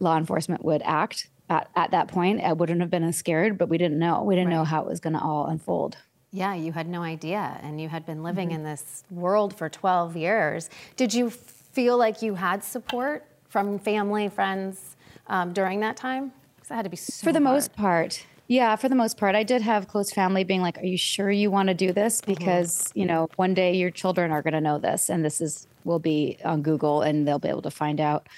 law 0.00 0.16
enforcement 0.16 0.64
would 0.64 0.82
act 0.84 1.28
at, 1.48 1.68
at 1.76 1.90
that 1.90 2.08
point, 2.08 2.40
I 2.42 2.52
wouldn't 2.52 2.80
have 2.80 2.90
been 2.90 3.04
as 3.04 3.16
scared, 3.16 3.58
but 3.58 3.68
we 3.68 3.78
didn't 3.78 3.98
know. 3.98 4.22
We 4.22 4.34
didn't 4.34 4.48
right. 4.48 4.56
know 4.56 4.64
how 4.64 4.82
it 4.82 4.86
was 4.86 5.00
going 5.00 5.12
to 5.12 5.20
all 5.20 5.46
unfold. 5.46 5.98
Yeah, 6.32 6.54
you 6.54 6.72
had 6.72 6.88
no 6.88 7.02
idea, 7.02 7.58
and 7.62 7.80
you 7.80 7.88
had 7.88 8.06
been 8.06 8.22
living 8.22 8.48
mm-hmm. 8.48 8.58
in 8.58 8.64
this 8.64 9.02
world 9.10 9.56
for 9.56 9.68
12 9.68 10.16
years. 10.16 10.70
Did 10.96 11.12
you 11.12 11.28
feel 11.28 11.96
like 11.96 12.22
you 12.22 12.34
had 12.36 12.62
support 12.62 13.26
from 13.48 13.78
family, 13.80 14.28
friends 14.28 14.96
um, 15.26 15.52
during 15.52 15.80
that 15.80 15.96
time? 15.96 16.32
That 16.70 16.76
had 16.76 16.84
to 16.84 16.90
be 16.90 16.96
so 16.96 17.24
For 17.24 17.32
the 17.32 17.40
hard. 17.40 17.54
most 17.54 17.72
part, 17.72 18.24
yeah, 18.46 18.76
for 18.76 18.88
the 18.88 18.94
most 18.94 19.16
part, 19.16 19.34
I 19.34 19.42
did 19.42 19.60
have 19.60 19.88
close 19.88 20.12
family 20.12 20.44
being 20.44 20.62
like, 20.62 20.78
"Are 20.78 20.86
you 20.86 20.96
sure 20.96 21.28
you 21.28 21.50
want 21.50 21.68
to 21.68 21.74
do 21.74 21.92
this? 21.92 22.20
Mm-hmm. 22.20 22.32
Because 22.32 22.76
mm-hmm. 22.76 22.98
you 23.00 23.06
know, 23.06 23.28
one 23.34 23.54
day 23.54 23.74
your 23.74 23.90
children 23.90 24.30
are 24.30 24.40
going 24.40 24.54
to 24.54 24.60
know 24.60 24.78
this, 24.78 25.10
and 25.10 25.24
this 25.24 25.40
is 25.40 25.66
will 25.84 25.98
be 25.98 26.38
on 26.44 26.62
Google, 26.62 27.02
and 27.02 27.26
they'll 27.26 27.40
be 27.40 27.48
able 27.48 27.62
to 27.62 27.72
find 27.72 28.00
out." 28.00 28.28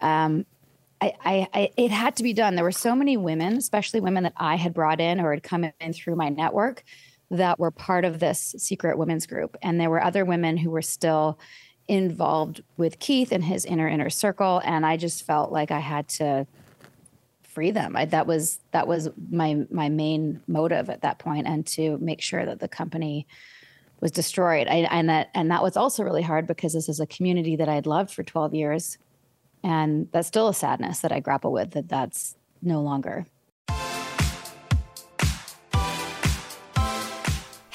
Um, 0.00 0.46
I, 1.02 1.12
I, 1.22 1.48
I, 1.52 1.70
it 1.76 1.90
had 1.90 2.16
to 2.16 2.22
be 2.22 2.32
done. 2.32 2.54
There 2.54 2.64
were 2.64 2.72
so 2.72 2.96
many 2.96 3.18
women, 3.18 3.58
especially 3.58 4.00
women 4.00 4.22
that 4.22 4.32
I 4.38 4.56
had 4.56 4.72
brought 4.72 5.00
in 5.00 5.20
or 5.20 5.32
had 5.32 5.42
come 5.42 5.64
in 5.78 5.92
through 5.92 6.16
my 6.16 6.30
network, 6.30 6.84
that 7.30 7.58
were 7.58 7.70
part 7.70 8.06
of 8.06 8.18
this 8.18 8.54
secret 8.56 8.96
women's 8.96 9.26
group, 9.26 9.58
and 9.60 9.78
there 9.78 9.90
were 9.90 10.02
other 10.02 10.24
women 10.24 10.56
who 10.56 10.70
were 10.70 10.82
still 10.82 11.38
involved 11.86 12.62
with 12.78 12.98
Keith 12.98 13.30
and 13.30 13.44
his 13.44 13.66
inner 13.66 13.88
inner 13.88 14.08
circle, 14.08 14.62
and 14.64 14.86
I 14.86 14.96
just 14.96 15.26
felt 15.26 15.52
like 15.52 15.70
I 15.70 15.80
had 15.80 16.08
to 16.08 16.46
free 17.54 17.70
them. 17.70 17.96
I, 17.96 18.04
that 18.06 18.26
was 18.26 18.60
that 18.72 18.86
was 18.86 19.08
my 19.30 19.66
my 19.70 19.88
main 19.88 20.42
motive 20.46 20.90
at 20.90 21.02
that 21.02 21.18
point, 21.18 21.46
and 21.46 21.66
to 21.68 21.98
make 21.98 22.20
sure 22.20 22.44
that 22.44 22.60
the 22.60 22.68
company 22.68 23.26
was 24.00 24.10
destroyed. 24.10 24.66
I, 24.68 24.86
and 24.90 25.08
that 25.08 25.30
and 25.34 25.50
that 25.50 25.62
was 25.62 25.76
also 25.76 26.02
really 26.02 26.22
hard 26.22 26.46
because 26.46 26.72
this 26.72 26.88
is 26.88 27.00
a 27.00 27.06
community 27.06 27.56
that 27.56 27.68
I'd 27.68 27.86
loved 27.86 28.10
for 28.10 28.22
12 28.22 28.54
years, 28.54 28.98
and 29.62 30.08
that's 30.12 30.28
still 30.28 30.48
a 30.48 30.54
sadness 30.54 31.00
that 31.00 31.12
I 31.12 31.20
grapple 31.20 31.52
with 31.52 31.70
that 31.70 31.88
that's 31.88 32.36
no 32.60 32.82
longer. 32.82 33.26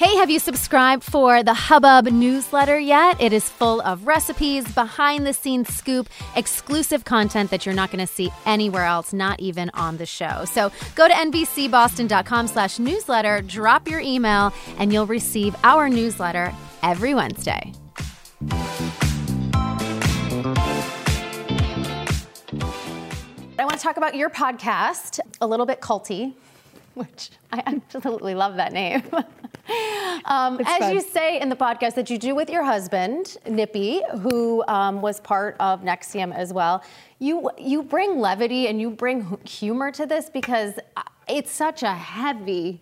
Hey, 0.00 0.16
have 0.16 0.30
you 0.30 0.38
subscribed 0.38 1.04
for 1.04 1.42
the 1.42 1.52
Hubbub 1.52 2.06
newsletter 2.06 2.78
yet? 2.78 3.20
It 3.20 3.34
is 3.34 3.50
full 3.50 3.82
of 3.82 4.06
recipes, 4.06 4.64
behind 4.72 5.26
the 5.26 5.34
scenes 5.34 5.68
scoop, 5.68 6.08
exclusive 6.34 7.04
content 7.04 7.50
that 7.50 7.66
you're 7.66 7.74
not 7.74 7.90
going 7.90 8.06
to 8.06 8.10
see 8.10 8.32
anywhere 8.46 8.86
else, 8.86 9.12
not 9.12 9.38
even 9.40 9.68
on 9.74 9.98
the 9.98 10.06
show. 10.06 10.46
So 10.46 10.72
go 10.94 11.06
to 11.06 11.12
nbcboston.com 11.12 12.46
slash 12.46 12.78
newsletter, 12.78 13.42
drop 13.42 13.86
your 13.86 14.00
email, 14.00 14.54
and 14.78 14.90
you'll 14.90 15.04
receive 15.04 15.54
our 15.64 15.90
newsletter 15.90 16.54
every 16.82 17.12
Wednesday. 17.12 17.74
I 23.58 23.64
want 23.66 23.72
to 23.72 23.82
talk 23.82 23.98
about 23.98 24.14
your 24.14 24.30
podcast, 24.30 25.20
a 25.42 25.46
little 25.46 25.66
bit 25.66 25.82
culty, 25.82 26.32
which 26.94 27.30
I 27.52 27.62
absolutely 27.66 28.34
love 28.34 28.56
that 28.56 28.72
name. 28.72 29.02
Um, 30.24 30.58
as 30.60 30.78
fun. 30.78 30.94
you 30.94 31.00
say 31.00 31.40
in 31.40 31.48
the 31.48 31.56
podcast 31.56 31.94
that 31.94 32.10
you 32.10 32.18
do 32.18 32.34
with 32.34 32.50
your 32.50 32.64
husband, 32.64 33.36
Nippy, 33.48 34.02
who 34.20 34.64
um, 34.66 35.00
was 35.00 35.20
part 35.20 35.56
of 35.60 35.82
NXIVM 35.82 36.34
as 36.34 36.52
well, 36.52 36.82
you 37.20 37.50
you 37.56 37.82
bring 37.84 38.18
levity 38.18 38.66
and 38.66 38.80
you 38.80 38.90
bring 38.90 39.38
humor 39.44 39.92
to 39.92 40.06
this 40.06 40.28
because 40.28 40.78
uh, 40.96 41.02
it's 41.28 41.52
such 41.52 41.82
a 41.84 41.94
heavy 41.94 42.80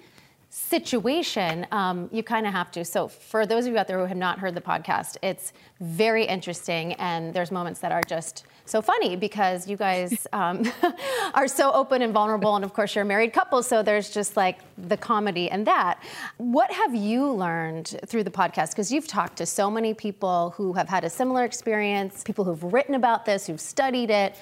situation, 0.58 1.66
um, 1.70 2.08
you 2.12 2.22
kind 2.22 2.46
of 2.46 2.52
have 2.52 2.70
to. 2.72 2.84
So, 2.84 3.06
for 3.06 3.46
those 3.46 3.66
of 3.66 3.72
you 3.72 3.78
out 3.78 3.86
there 3.86 3.98
who 3.98 4.04
have 4.06 4.16
not 4.16 4.40
heard 4.40 4.54
the 4.54 4.60
podcast, 4.60 5.16
it's 5.22 5.52
very 5.80 6.24
interesting, 6.24 6.94
and 6.94 7.32
there's 7.32 7.52
moments 7.52 7.80
that 7.80 7.92
are 7.92 8.02
just 8.02 8.44
so 8.64 8.82
funny 8.82 9.14
because 9.14 9.68
you 9.68 9.76
guys 9.76 10.26
um, 10.32 10.70
are 11.34 11.46
so 11.46 11.72
open 11.72 12.02
and 12.02 12.12
vulnerable, 12.12 12.56
and 12.56 12.64
of 12.64 12.74
course, 12.74 12.94
you're 12.94 13.02
a 13.02 13.06
married 13.06 13.32
couple, 13.32 13.62
so 13.62 13.82
there's 13.82 14.10
just 14.10 14.36
like 14.36 14.58
the 14.76 14.96
comedy 14.96 15.48
and 15.48 15.64
that. 15.66 16.02
What 16.38 16.72
have 16.72 16.94
you 16.94 17.30
learned 17.30 17.96
through 18.06 18.24
the 18.24 18.30
podcast? 18.30 18.70
Because 18.70 18.90
you've 18.90 19.06
talked 19.06 19.36
to 19.38 19.46
so 19.46 19.70
many 19.70 19.94
people 19.94 20.50
who 20.56 20.72
have 20.72 20.88
had 20.88 21.04
a 21.04 21.10
similar 21.10 21.44
experience, 21.44 22.24
people 22.24 22.44
who've 22.44 22.72
written 22.72 22.96
about 22.96 23.24
this, 23.24 23.46
who've 23.46 23.60
studied 23.60 24.10
it. 24.10 24.34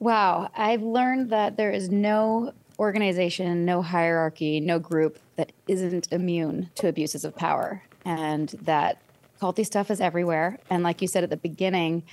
Wow. 0.00 0.50
I've 0.54 0.82
learned 0.82 1.30
that 1.30 1.56
there 1.56 1.70
is 1.70 1.88
no 1.88 2.52
organization, 2.78 3.64
no 3.64 3.82
hierarchy, 3.82 4.60
no 4.60 4.78
group 4.78 5.18
that 5.36 5.52
isn't 5.68 6.08
immune 6.12 6.70
to 6.76 6.88
abuses 6.88 7.24
of 7.24 7.36
power, 7.36 7.82
and 8.04 8.50
that 8.62 8.98
culty 9.40 9.64
stuff 9.64 9.90
is 9.90 10.00
everywhere. 10.00 10.58
And 10.70 10.82
like 10.82 11.02
you 11.02 11.08
said 11.08 11.24
at 11.24 11.30
the 11.30 11.36
beginning, 11.36 12.04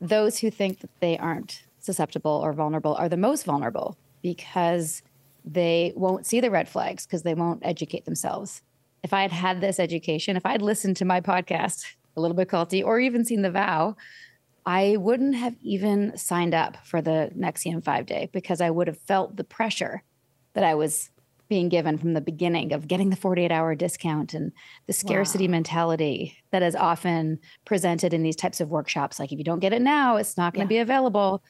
those 0.00 0.38
who 0.38 0.50
think 0.50 0.80
that 0.80 0.90
they 1.00 1.18
aren't 1.18 1.62
susceptible 1.78 2.40
or 2.42 2.52
vulnerable 2.52 2.94
are 2.94 3.08
the 3.08 3.16
most 3.16 3.44
vulnerable 3.44 3.96
because 4.22 5.02
they 5.44 5.92
won't 5.94 6.26
see 6.26 6.40
the 6.40 6.50
red 6.50 6.68
flags 6.68 7.04
because 7.06 7.22
they 7.22 7.34
won't 7.34 7.60
educate 7.64 8.06
themselves. 8.06 8.62
If 9.02 9.12
I 9.12 9.22
had 9.22 9.32
had 9.32 9.60
this 9.60 9.78
education, 9.78 10.36
if 10.36 10.46
I'd 10.46 10.62
listened 10.62 10.96
to 10.96 11.04
my 11.04 11.20
podcast, 11.20 11.84
a 12.16 12.20
little 12.20 12.36
bit 12.36 12.48
culty, 12.48 12.82
or 12.82 12.98
even 12.98 13.24
seen 13.24 13.42
the 13.42 13.50
vow, 13.50 13.96
I 14.66 14.96
wouldn't 14.96 15.34
have 15.34 15.56
even 15.62 16.16
signed 16.16 16.54
up 16.54 16.76
for 16.86 17.02
the 17.02 17.30
NXIVM 17.36 17.84
five 17.84 18.06
day 18.06 18.30
because 18.32 18.60
I 18.60 18.70
would 18.70 18.86
have 18.86 18.98
felt 18.98 19.36
the 19.36 19.44
pressure 19.44 20.02
that 20.54 20.64
I 20.64 20.74
was 20.74 21.10
being 21.48 21.68
given 21.68 21.98
from 21.98 22.14
the 22.14 22.20
beginning 22.20 22.72
of 22.72 22.88
getting 22.88 23.10
the 23.10 23.16
48 23.16 23.52
hour 23.52 23.74
discount 23.74 24.32
and 24.32 24.52
the 24.86 24.92
scarcity 24.92 25.46
wow. 25.46 25.52
mentality 25.52 26.38
that 26.50 26.62
is 26.62 26.74
often 26.74 27.38
presented 27.66 28.14
in 28.14 28.22
these 28.22 28.36
types 28.36 28.60
of 28.60 28.70
workshops. 28.70 29.20
Like, 29.20 29.30
if 29.30 29.38
you 29.38 29.44
don't 29.44 29.60
get 29.60 29.72
it 29.72 29.82
now, 29.82 30.16
it's 30.16 30.36
not 30.36 30.54
going 30.54 30.66
to 30.66 30.74
yeah. 30.74 30.80
be 30.80 30.82
available. 30.82 31.42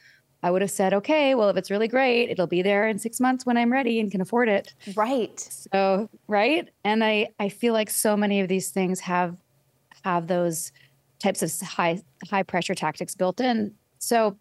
I 0.43 0.51
would 0.51 0.61
have 0.61 0.71
said, 0.71 0.93
okay, 0.93 1.33
well, 1.33 1.49
if 1.49 1.57
it's 1.57 1.71
really 1.71 1.87
great, 1.87 2.29
it'll 2.29 2.45
be 2.45 2.61
there 2.61 2.87
in 2.87 2.99
six 2.99 3.19
months 3.19 3.45
when 3.45 3.57
I'm 3.57 3.71
ready 3.71 3.99
and 3.99 4.11
can 4.11 4.21
afford 4.21 4.49
it. 4.49 4.73
Right. 4.95 5.39
So, 5.39 6.09
right. 6.27 6.69
And 6.83 7.03
I, 7.03 7.29
I 7.39 7.49
feel 7.49 7.73
like 7.73 7.89
so 7.89 8.15
many 8.17 8.41
of 8.41 8.47
these 8.47 8.69
things 8.69 8.99
have 8.99 9.37
have 10.03 10.27
those 10.27 10.71
types 11.19 11.41
of 11.41 11.67
high 11.67 12.01
high 12.29 12.43
pressure 12.43 12.75
tactics 12.75 13.15
built 13.15 13.39
in. 13.39 13.73
So 13.99 14.37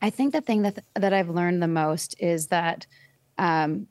I 0.00 0.10
think 0.10 0.32
the 0.32 0.40
thing 0.40 0.62
that 0.62 0.84
that 0.94 1.12
I've 1.12 1.30
learned 1.30 1.62
the 1.62 1.68
most 1.68 2.16
is 2.18 2.48
that 2.48 2.86
um, 3.38 3.86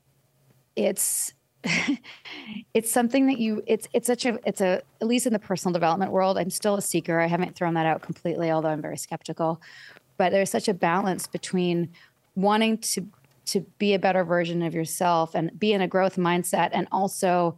it's 0.75 1.33
it's 2.73 2.91
something 2.91 3.27
that 3.27 3.37
you 3.37 3.63
it's 3.67 3.87
it's 3.93 4.07
such 4.07 4.25
a 4.25 4.39
it's 4.45 4.61
a 4.61 4.81
at 4.99 5.07
least 5.07 5.27
in 5.27 5.33
the 5.33 5.39
personal 5.39 5.71
development 5.71 6.11
world 6.11 6.35
i'm 6.35 6.49
still 6.49 6.73
a 6.73 6.81
seeker 6.81 7.19
i 7.19 7.27
haven't 7.27 7.55
thrown 7.55 7.75
that 7.75 7.85
out 7.85 8.01
completely 8.01 8.49
although 8.49 8.69
i'm 8.69 8.81
very 8.81 8.97
skeptical 8.97 9.61
but 10.17 10.31
there's 10.31 10.49
such 10.49 10.67
a 10.67 10.73
balance 10.73 11.27
between 11.27 11.87
wanting 12.35 12.79
to 12.79 13.05
to 13.45 13.61
be 13.77 13.93
a 13.93 13.99
better 13.99 14.23
version 14.23 14.63
of 14.63 14.73
yourself 14.73 15.35
and 15.35 15.59
be 15.59 15.71
in 15.73 15.81
a 15.81 15.87
growth 15.87 16.15
mindset 16.15 16.69
and 16.73 16.87
also 16.91 17.55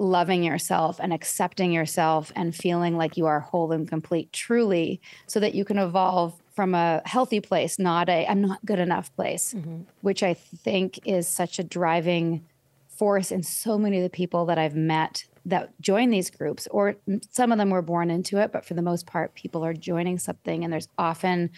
loving 0.00 0.42
yourself 0.42 0.98
and 0.98 1.12
accepting 1.12 1.72
yourself 1.72 2.32
and 2.34 2.56
feeling 2.56 2.96
like 2.96 3.18
you 3.18 3.26
are 3.26 3.38
whole 3.38 3.70
and 3.70 3.86
complete 3.86 4.32
truly 4.32 4.98
so 5.26 5.38
that 5.38 5.54
you 5.54 5.62
can 5.62 5.76
evolve 5.78 6.40
from 6.56 6.74
a 6.74 7.02
healthy 7.04 7.38
place 7.38 7.78
not 7.78 8.08
a 8.08 8.26
i'm 8.26 8.40
not 8.40 8.64
good 8.64 8.78
enough 8.78 9.14
place 9.14 9.52
mm-hmm. 9.52 9.82
which 10.00 10.22
i 10.22 10.32
think 10.32 10.98
is 11.04 11.28
such 11.28 11.58
a 11.58 11.62
driving 11.62 12.42
force 12.88 13.30
in 13.30 13.42
so 13.42 13.76
many 13.76 13.98
of 13.98 14.02
the 14.02 14.08
people 14.08 14.46
that 14.46 14.56
i've 14.56 14.74
met 14.74 15.24
that 15.44 15.78
join 15.82 16.08
these 16.08 16.30
groups 16.30 16.66
or 16.70 16.96
some 17.30 17.52
of 17.52 17.58
them 17.58 17.68
were 17.68 17.82
born 17.82 18.10
into 18.10 18.38
it 18.38 18.50
but 18.52 18.64
for 18.64 18.72
the 18.72 18.82
most 18.82 19.06
part 19.06 19.34
people 19.34 19.62
are 19.62 19.74
joining 19.74 20.18
something 20.18 20.64
and 20.64 20.72
there's 20.72 20.88
often 20.96 21.50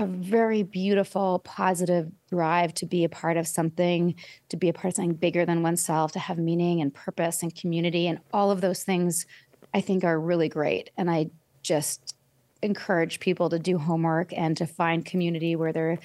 a 0.00 0.06
very 0.06 0.62
beautiful, 0.62 1.40
positive 1.40 2.10
drive 2.30 2.72
to 2.72 2.86
be 2.86 3.04
a 3.04 3.08
part 3.08 3.36
of 3.36 3.46
something, 3.46 4.14
to 4.48 4.56
be 4.56 4.70
a 4.70 4.72
part 4.72 4.86
of 4.86 4.94
something 4.94 5.14
bigger 5.14 5.44
than 5.44 5.62
oneself, 5.62 6.12
to 6.12 6.18
have 6.18 6.38
meaning 6.38 6.80
and 6.80 6.94
purpose 6.94 7.42
and 7.42 7.54
community. 7.54 8.08
And 8.08 8.18
all 8.32 8.50
of 8.50 8.62
those 8.62 8.82
things 8.82 9.26
I 9.74 9.82
think 9.82 10.02
are 10.02 10.18
really 10.18 10.48
great. 10.48 10.88
And 10.96 11.10
I 11.10 11.28
just 11.62 12.16
encourage 12.62 13.20
people 13.20 13.50
to 13.50 13.58
do 13.58 13.76
homework 13.76 14.32
and 14.32 14.56
to 14.56 14.66
find 14.66 15.04
community 15.04 15.54
where 15.54 15.72
there 15.72 15.98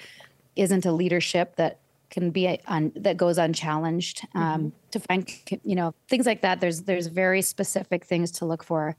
isn't 0.57 0.85
a 0.85 0.91
leadership 0.91 1.55
that 1.55 1.79
can 2.09 2.31
be 2.31 2.59
un, 2.67 2.91
that 2.97 3.15
goes 3.15 3.37
unchallenged 3.37 4.27
um, 4.35 4.41
mm-hmm. 4.41 4.69
to 4.91 4.99
find 4.99 5.61
you 5.63 5.75
know 5.75 5.93
things 6.07 6.25
like 6.25 6.41
that 6.41 6.61
there's 6.61 6.83
there's 6.83 7.07
very 7.07 7.41
specific 7.41 8.05
things 8.05 8.31
to 8.31 8.45
look 8.45 8.63
for 8.63 8.95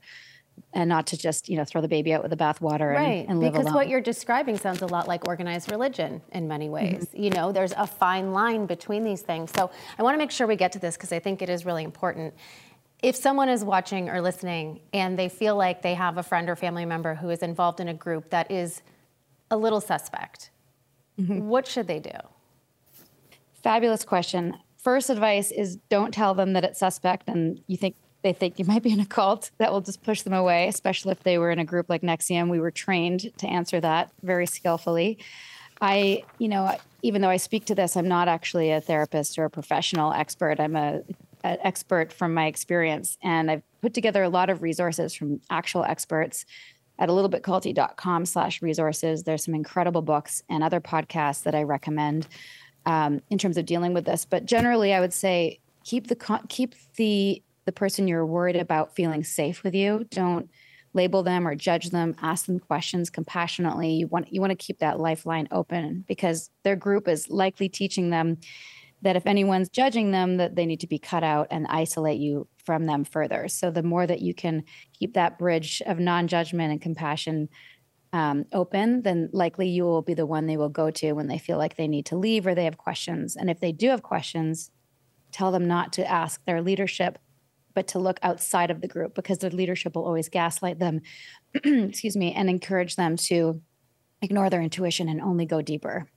and 0.73 0.89
not 0.89 1.07
to 1.07 1.17
just 1.17 1.49
you 1.49 1.57
know 1.57 1.63
throw 1.63 1.81
the 1.81 1.87
baby 1.87 2.13
out 2.13 2.21
with 2.21 2.31
the 2.31 2.37
bathwater 2.37 2.93
right. 2.93 3.21
and, 3.21 3.29
and 3.29 3.39
live 3.39 3.53
because 3.53 3.65
alone. 3.65 3.75
what 3.75 3.87
you're 3.87 4.01
describing 4.01 4.57
sounds 4.57 4.81
a 4.81 4.85
lot 4.85 5.07
like 5.07 5.27
organized 5.27 5.71
religion 5.71 6.21
in 6.31 6.47
many 6.47 6.69
ways 6.69 7.05
mm-hmm. 7.05 7.23
you 7.23 7.29
know 7.31 7.51
there's 7.51 7.73
a 7.73 7.87
fine 7.87 8.31
line 8.31 8.65
between 8.65 9.03
these 9.03 9.21
things 9.21 9.51
so 9.55 9.69
i 9.97 10.03
want 10.03 10.13
to 10.13 10.17
make 10.17 10.31
sure 10.31 10.47
we 10.47 10.55
get 10.55 10.71
to 10.71 10.79
this 10.79 10.95
because 10.95 11.11
i 11.11 11.19
think 11.19 11.41
it 11.41 11.49
is 11.49 11.65
really 11.65 11.83
important 11.83 12.33
if 13.03 13.15
someone 13.15 13.47
is 13.47 13.63
watching 13.63 14.09
or 14.09 14.21
listening 14.21 14.81
and 14.91 15.17
they 15.17 15.29
feel 15.29 15.55
like 15.55 15.81
they 15.81 15.93
have 15.93 16.17
a 16.17 16.23
friend 16.23 16.49
or 16.49 16.55
family 16.55 16.85
member 16.85 17.15
who 17.15 17.29
is 17.29 17.39
involved 17.39 17.79
in 17.79 17.87
a 17.87 17.93
group 17.93 18.29
that 18.31 18.49
is 18.51 18.81
a 19.51 19.57
little 19.57 19.81
suspect 19.81 20.51
mm-hmm. 21.19 21.47
what 21.47 21.65
should 21.65 21.87
they 21.87 21.99
do 21.99 22.17
fabulous 23.63 24.03
question 24.03 24.55
first 24.77 25.09
advice 25.09 25.51
is 25.51 25.77
don't 25.89 26.13
tell 26.13 26.33
them 26.33 26.53
that 26.53 26.63
it's 26.63 26.79
suspect 26.79 27.27
and 27.27 27.61
you 27.67 27.77
think 27.77 27.95
they 28.23 28.33
think 28.33 28.59
you 28.59 28.65
might 28.65 28.83
be 28.83 28.91
in 28.91 28.99
a 28.99 29.05
cult, 29.05 29.51
that 29.57 29.71
will 29.71 29.81
just 29.81 30.03
push 30.03 30.21
them 30.21 30.33
away, 30.33 30.67
especially 30.67 31.11
if 31.11 31.23
they 31.23 31.37
were 31.37 31.51
in 31.51 31.59
a 31.59 31.65
group 31.65 31.89
like 31.89 32.01
NXIVM. 32.01 32.49
We 32.49 32.59
were 32.59 32.71
trained 32.71 33.31
to 33.37 33.47
answer 33.47 33.79
that 33.79 34.11
very 34.23 34.45
skillfully. 34.45 35.19
I, 35.79 36.23
you 36.39 36.47
know, 36.47 36.75
even 37.03 37.21
though 37.21 37.29
I 37.29 37.37
speak 37.37 37.65
to 37.65 37.75
this, 37.75 37.95
I'm 37.95 38.07
not 38.07 38.27
actually 38.27 38.71
a 38.71 38.81
therapist 38.81 39.37
or 39.37 39.45
a 39.45 39.49
professional 39.49 40.11
expert. 40.11 40.59
I'm 40.59 40.75
a 40.75 41.01
an 41.43 41.59
expert 41.63 42.11
from 42.11 42.33
my 42.33 42.47
experience, 42.47 43.17
and 43.21 43.51
I've 43.51 43.61
put 43.81 43.93
together 43.93 44.23
a 44.23 44.29
lot 44.29 44.49
of 44.49 44.63
resources 44.63 45.13
from 45.13 45.39
actual 45.49 45.83
experts 45.83 46.45
at 46.99 47.09
a 47.09 47.13
little 47.13 47.29
bit 47.29 47.43
culty.com 47.43 48.25
slash 48.25 48.61
resources. 48.61 49.23
There's 49.23 49.45
some 49.45 49.53
incredible 49.53 50.01
books 50.01 50.41
and 50.49 50.63
other 50.63 50.81
podcasts 50.81 51.43
that 51.43 51.53
I 51.53 51.63
recommend 51.63 52.27
um, 52.87 53.21
in 53.29 53.37
terms 53.37 53.57
of 53.57 53.65
dealing 53.65 53.93
with 53.93 54.05
this. 54.05 54.25
But 54.25 54.45
generally, 54.45 54.93
I 54.93 54.99
would 54.99 55.13
say 55.13 55.59
keep 55.83 56.07
the 56.07 56.41
keep 56.49 56.73
the 56.95 57.41
the 57.67 57.71
person 57.73 58.07
you're 58.07 58.25
worried 58.25 58.55
about 58.55 58.95
feeling 58.95 59.25
safe 59.25 59.61
with 59.61 59.75
you. 59.75 60.07
Don't 60.09 60.49
label 60.93 61.21
them 61.21 61.45
or 61.45 61.53
judge 61.53 61.89
them. 61.89 62.15
Ask 62.21 62.45
them 62.45 62.59
questions 62.59 63.09
compassionately. 63.09 63.91
You 63.91 64.07
want 64.07 64.31
you 64.31 64.39
want 64.39 64.51
to 64.51 64.65
keep 64.65 64.79
that 64.79 64.99
lifeline 64.99 65.49
open 65.51 66.05
because 66.07 66.49
their 66.63 66.77
group 66.77 67.09
is 67.09 67.29
likely 67.29 67.67
teaching 67.67 68.09
them 68.09 68.37
that 69.01 69.17
if 69.17 69.27
anyone's 69.27 69.69
judging 69.69 70.11
them 70.11 70.37
that 70.37 70.55
they 70.55 70.65
need 70.65 70.79
to 70.79 70.87
be 70.87 70.97
cut 70.97 71.23
out 71.23 71.47
and 71.51 71.67
isolate 71.67 72.19
you 72.19 72.47
from 72.65 72.85
them 72.85 73.03
further. 73.03 73.49
So 73.49 73.69
the 73.69 73.83
more 73.83 74.07
that 74.07 74.21
you 74.21 74.33
can 74.33 74.63
keep 74.97 75.13
that 75.13 75.37
bridge 75.37 75.83
of 75.85 75.99
non-judgment 75.99 76.71
and 76.71 76.81
compassion 76.81 77.49
um, 78.13 78.45
open, 78.53 79.03
then 79.03 79.29
likely 79.33 79.67
you 79.67 79.83
will 79.83 80.01
be 80.01 80.13
the 80.13 80.25
one 80.25 80.47
they 80.47 80.57
will 80.57 80.69
go 80.69 80.89
to 80.89 81.11
when 81.11 81.27
they 81.27 81.37
feel 81.37 81.57
like 81.57 81.75
they 81.75 81.87
need 81.87 82.07
to 82.07 82.17
leave 82.17 82.47
or 82.47 82.55
they 82.55 82.63
have 82.63 82.77
questions. 82.77 83.35
And 83.35 83.49
if 83.49 83.59
they 83.59 83.73
do 83.73 83.89
have 83.89 84.01
questions, 84.01 84.71
tell 85.31 85.51
them 85.51 85.67
not 85.67 85.93
to 85.93 86.09
ask 86.09 86.43
their 86.45 86.61
leadership 86.61 87.19
but 87.77 87.89
to 87.89 87.99
look 87.99 88.19
outside 88.23 88.71
of 88.71 88.81
the 88.81 88.87
group 88.87 89.13
because 89.13 89.37
their 89.37 89.51
leadership 89.51 89.95
will 89.95 90.03
always 90.03 90.29
gaslight 90.29 90.79
them, 90.79 90.99
excuse 91.53 92.17
me, 92.17 92.33
and 92.33 92.49
encourage 92.49 92.95
them 92.95 93.15
to 93.15 93.61
ignore 94.23 94.49
their 94.49 94.63
intuition 94.63 95.07
and 95.07 95.21
only 95.21 95.45
go 95.45 95.61
deeper. 95.61 96.07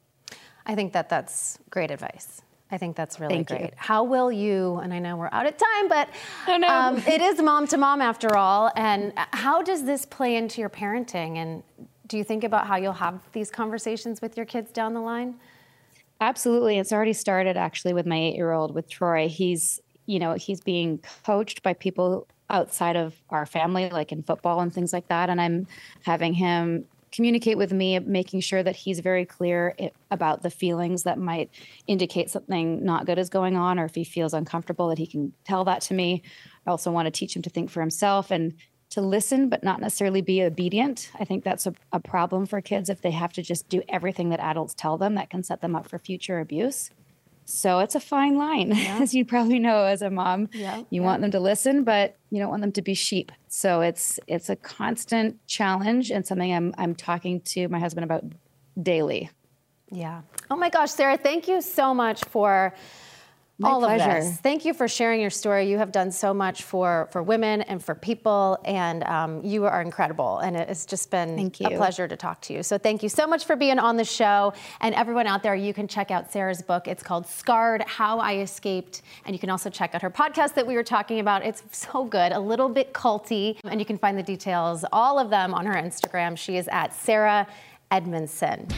I 0.64 0.74
think 0.74 0.94
that 0.94 1.10
that's 1.10 1.58
great 1.68 1.90
advice. 1.90 2.40
I 2.70 2.78
think 2.78 2.96
that's 2.96 3.20
really 3.20 3.34
Thank 3.34 3.48
great. 3.48 3.60
You. 3.60 3.68
How 3.76 4.04
will 4.04 4.32
you, 4.32 4.76
and 4.76 4.94
I 4.94 5.00
know 5.00 5.18
we're 5.18 5.28
out 5.32 5.44
of 5.44 5.54
time, 5.58 5.88
but 5.88 6.08
oh, 6.48 6.56
no. 6.56 6.66
um, 6.66 6.96
it 7.06 7.20
is 7.20 7.42
mom 7.42 7.66
to 7.66 7.76
mom 7.76 8.00
after 8.00 8.36
all. 8.36 8.72
And 8.74 9.12
how 9.16 9.60
does 9.60 9.84
this 9.84 10.06
play 10.06 10.36
into 10.36 10.62
your 10.62 10.70
parenting? 10.70 11.36
And 11.36 11.62
do 12.06 12.16
you 12.16 12.24
think 12.24 12.42
about 12.42 12.68
how 12.68 12.76
you'll 12.76 12.94
have 12.94 13.20
these 13.32 13.50
conversations 13.50 14.22
with 14.22 14.34
your 14.34 14.46
kids 14.46 14.72
down 14.72 14.94
the 14.94 15.02
line? 15.02 15.34
Absolutely. 16.22 16.78
It's 16.78 16.90
already 16.90 17.12
started 17.12 17.58
actually 17.58 17.92
with 17.92 18.06
my 18.06 18.16
eight 18.16 18.34
year 18.34 18.50
old, 18.50 18.74
with 18.74 18.88
Troy. 18.88 19.28
He's 19.28 19.78
you 20.10 20.18
know, 20.18 20.34
he's 20.34 20.60
being 20.60 21.00
coached 21.24 21.62
by 21.62 21.72
people 21.72 22.26
outside 22.50 22.96
of 22.96 23.14
our 23.30 23.46
family, 23.46 23.88
like 23.90 24.10
in 24.10 24.22
football 24.24 24.60
and 24.60 24.74
things 24.74 24.92
like 24.92 25.06
that. 25.06 25.30
And 25.30 25.40
I'm 25.40 25.68
having 26.04 26.34
him 26.34 26.84
communicate 27.12 27.56
with 27.56 27.72
me, 27.72 27.98
making 28.00 28.40
sure 28.40 28.62
that 28.62 28.74
he's 28.74 29.00
very 29.00 29.24
clear 29.24 29.74
about 30.10 30.42
the 30.42 30.50
feelings 30.50 31.04
that 31.04 31.18
might 31.18 31.50
indicate 31.86 32.30
something 32.30 32.84
not 32.84 33.06
good 33.06 33.18
is 33.18 33.28
going 33.28 33.56
on, 33.56 33.78
or 33.78 33.84
if 33.84 33.94
he 33.94 34.04
feels 34.04 34.34
uncomfortable, 34.34 34.88
that 34.88 34.98
he 34.98 35.06
can 35.06 35.32
tell 35.44 35.64
that 35.64 35.80
to 35.82 35.94
me. 35.94 36.22
I 36.66 36.70
also 36.70 36.90
want 36.90 37.06
to 37.06 37.10
teach 37.10 37.34
him 37.34 37.42
to 37.42 37.50
think 37.50 37.70
for 37.70 37.80
himself 37.80 38.30
and 38.30 38.54
to 38.90 39.00
listen, 39.00 39.48
but 39.48 39.62
not 39.62 39.80
necessarily 39.80 40.20
be 40.20 40.42
obedient. 40.42 41.10
I 41.18 41.24
think 41.24 41.44
that's 41.44 41.66
a, 41.66 41.74
a 41.92 42.00
problem 42.00 42.46
for 42.46 42.60
kids 42.60 42.90
if 42.90 43.02
they 43.02 43.12
have 43.12 43.32
to 43.34 43.42
just 43.42 43.68
do 43.68 43.82
everything 43.88 44.30
that 44.30 44.40
adults 44.40 44.74
tell 44.74 44.98
them 44.98 45.14
that 45.14 45.30
can 45.30 45.44
set 45.44 45.60
them 45.60 45.76
up 45.76 45.88
for 45.88 45.98
future 45.98 46.40
abuse. 46.40 46.90
So 47.50 47.80
it's 47.80 47.94
a 47.94 48.00
fine 48.00 48.36
line, 48.36 48.72
yeah. 48.74 48.98
as 49.00 49.14
you 49.14 49.24
probably 49.24 49.58
know 49.58 49.84
as 49.84 50.02
a 50.02 50.10
mom. 50.10 50.48
Yeah, 50.52 50.78
you 50.90 51.00
yeah. 51.00 51.06
want 51.06 51.22
them 51.22 51.30
to 51.32 51.40
listen, 51.40 51.84
but 51.84 52.16
you 52.30 52.38
don't 52.38 52.50
want 52.50 52.62
them 52.62 52.72
to 52.72 52.82
be 52.82 52.94
sheep. 52.94 53.32
So 53.48 53.80
it's 53.80 54.18
it's 54.26 54.48
a 54.48 54.56
constant 54.56 55.44
challenge 55.46 56.10
and 56.10 56.26
something 56.26 56.52
I'm 56.52 56.74
I'm 56.78 56.94
talking 56.94 57.40
to 57.42 57.68
my 57.68 57.78
husband 57.78 58.04
about 58.04 58.24
daily. 58.80 59.30
Yeah. 59.90 60.22
Oh 60.50 60.56
my 60.56 60.70
gosh, 60.70 60.92
Sarah, 60.92 61.16
thank 61.16 61.48
you 61.48 61.60
so 61.60 61.92
much 61.92 62.24
for 62.26 62.74
My 63.60 63.68
all 63.68 63.80
pleasure. 63.80 64.04
of 64.10 64.24
this. 64.24 64.38
Thank 64.38 64.64
you 64.64 64.72
for 64.72 64.88
sharing 64.88 65.20
your 65.20 65.28
story. 65.28 65.70
You 65.70 65.76
have 65.76 65.92
done 65.92 66.10
so 66.10 66.32
much 66.32 66.62
for 66.62 67.08
for 67.12 67.22
women 67.22 67.60
and 67.60 67.84
for 67.84 67.94
people, 67.94 68.58
and 68.64 69.04
um, 69.04 69.44
you 69.44 69.66
are 69.66 69.82
incredible. 69.82 70.38
And 70.38 70.56
it's 70.56 70.86
just 70.86 71.10
been 71.10 71.52
a 71.60 71.76
pleasure 71.76 72.08
to 72.08 72.16
talk 72.16 72.40
to 72.42 72.54
you. 72.54 72.62
So 72.62 72.78
thank 72.78 73.02
you 73.02 73.10
so 73.10 73.26
much 73.26 73.44
for 73.44 73.56
being 73.56 73.78
on 73.78 73.98
the 73.98 74.04
show. 74.04 74.54
And 74.80 74.94
everyone 74.94 75.26
out 75.26 75.42
there, 75.42 75.54
you 75.54 75.74
can 75.74 75.86
check 75.86 76.10
out 76.10 76.32
Sarah's 76.32 76.62
book. 76.62 76.88
It's 76.88 77.02
called 77.02 77.26
Scarred: 77.26 77.82
How 77.86 78.18
I 78.18 78.38
Escaped, 78.38 79.02
and 79.26 79.34
you 79.34 79.38
can 79.38 79.50
also 79.50 79.68
check 79.68 79.94
out 79.94 80.00
her 80.00 80.10
podcast 80.10 80.54
that 80.54 80.66
we 80.66 80.74
were 80.74 80.82
talking 80.82 81.20
about. 81.20 81.44
It's 81.44 81.62
so 81.70 82.04
good, 82.04 82.32
a 82.32 82.40
little 82.40 82.70
bit 82.70 82.94
culty, 82.94 83.58
and 83.64 83.78
you 83.78 83.84
can 83.84 83.98
find 83.98 84.16
the 84.16 84.22
details, 84.22 84.86
all 84.90 85.18
of 85.18 85.28
them, 85.28 85.52
on 85.52 85.66
her 85.66 85.74
Instagram. 85.74 86.38
She 86.38 86.56
is 86.56 86.66
at 86.68 86.94
Sarah 86.94 87.46
Edmondson. 87.90 88.68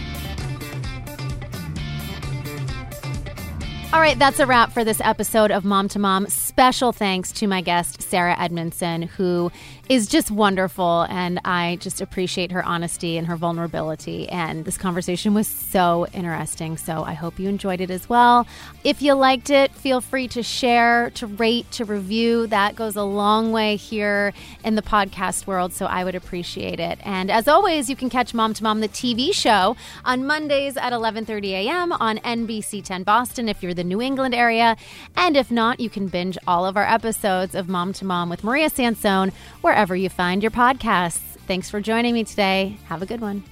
All 3.92 4.00
right, 4.00 4.18
that's 4.18 4.40
a 4.40 4.46
wrap 4.46 4.72
for 4.72 4.84
this 4.84 5.02
episode 5.02 5.50
of 5.50 5.66
Mom 5.66 5.86
to 5.88 5.98
Mom. 5.98 6.26
Special 6.28 6.92
thanks 6.92 7.30
to 7.32 7.46
my 7.46 7.60
guest, 7.60 8.00
Sarah 8.00 8.34
Edmondson, 8.40 9.02
who 9.02 9.52
is 9.90 10.06
just 10.06 10.30
wonderful. 10.30 11.02
And 11.10 11.38
I 11.44 11.76
just 11.78 12.00
appreciate 12.00 12.52
her 12.52 12.64
honesty 12.64 13.18
and 13.18 13.26
her 13.26 13.36
vulnerability. 13.36 14.30
And 14.30 14.64
this 14.64 14.78
conversation 14.78 15.34
was 15.34 15.46
so 15.46 16.06
interesting. 16.14 16.78
So 16.78 17.04
I 17.04 17.12
hope 17.12 17.38
you 17.38 17.50
enjoyed 17.50 17.82
it 17.82 17.90
as 17.90 18.08
well. 18.08 18.46
If 18.82 19.02
you 19.02 19.12
liked 19.12 19.50
it, 19.50 19.70
feel 19.72 20.00
free 20.00 20.26
to 20.28 20.42
share, 20.42 21.10
to 21.10 21.26
rate, 21.26 21.70
to 21.72 21.84
review. 21.84 22.46
That 22.46 22.74
goes 22.74 22.96
a 22.96 23.02
long 23.02 23.52
way 23.52 23.76
here 23.76 24.32
in 24.64 24.74
the 24.74 24.82
podcast 24.82 25.46
world. 25.46 25.74
So 25.74 25.84
I 25.84 26.02
would 26.02 26.14
appreciate 26.14 26.80
it. 26.80 26.98
And 27.04 27.30
as 27.30 27.46
always, 27.46 27.90
you 27.90 27.96
can 27.96 28.08
catch 28.08 28.32
Mom 28.32 28.54
to 28.54 28.62
Mom, 28.62 28.80
the 28.80 28.88
TV 28.88 29.34
show, 29.34 29.76
on 30.02 30.26
Mondays 30.26 30.78
at 30.78 30.94
11:30 30.94 31.50
a.m. 31.50 31.92
on 31.92 32.16
NBC 32.20 32.82
10 32.82 33.02
Boston 33.02 33.50
if 33.50 33.62
you're 33.62 33.74
the 33.82 33.88
New 33.88 34.00
England 34.00 34.34
area. 34.34 34.76
And 35.16 35.36
if 35.36 35.50
not, 35.50 35.80
you 35.80 35.90
can 35.90 36.06
binge 36.06 36.38
all 36.46 36.64
of 36.64 36.76
our 36.76 36.86
episodes 36.86 37.54
of 37.54 37.68
Mom 37.68 37.92
to 37.94 38.04
Mom 38.04 38.28
with 38.28 38.44
Maria 38.44 38.70
Sansone 38.70 39.32
wherever 39.60 39.96
you 39.96 40.08
find 40.08 40.42
your 40.42 40.52
podcasts. 40.52 41.18
Thanks 41.48 41.68
for 41.68 41.80
joining 41.80 42.14
me 42.14 42.22
today. 42.22 42.76
Have 42.84 43.02
a 43.02 43.06
good 43.06 43.20
one. 43.20 43.42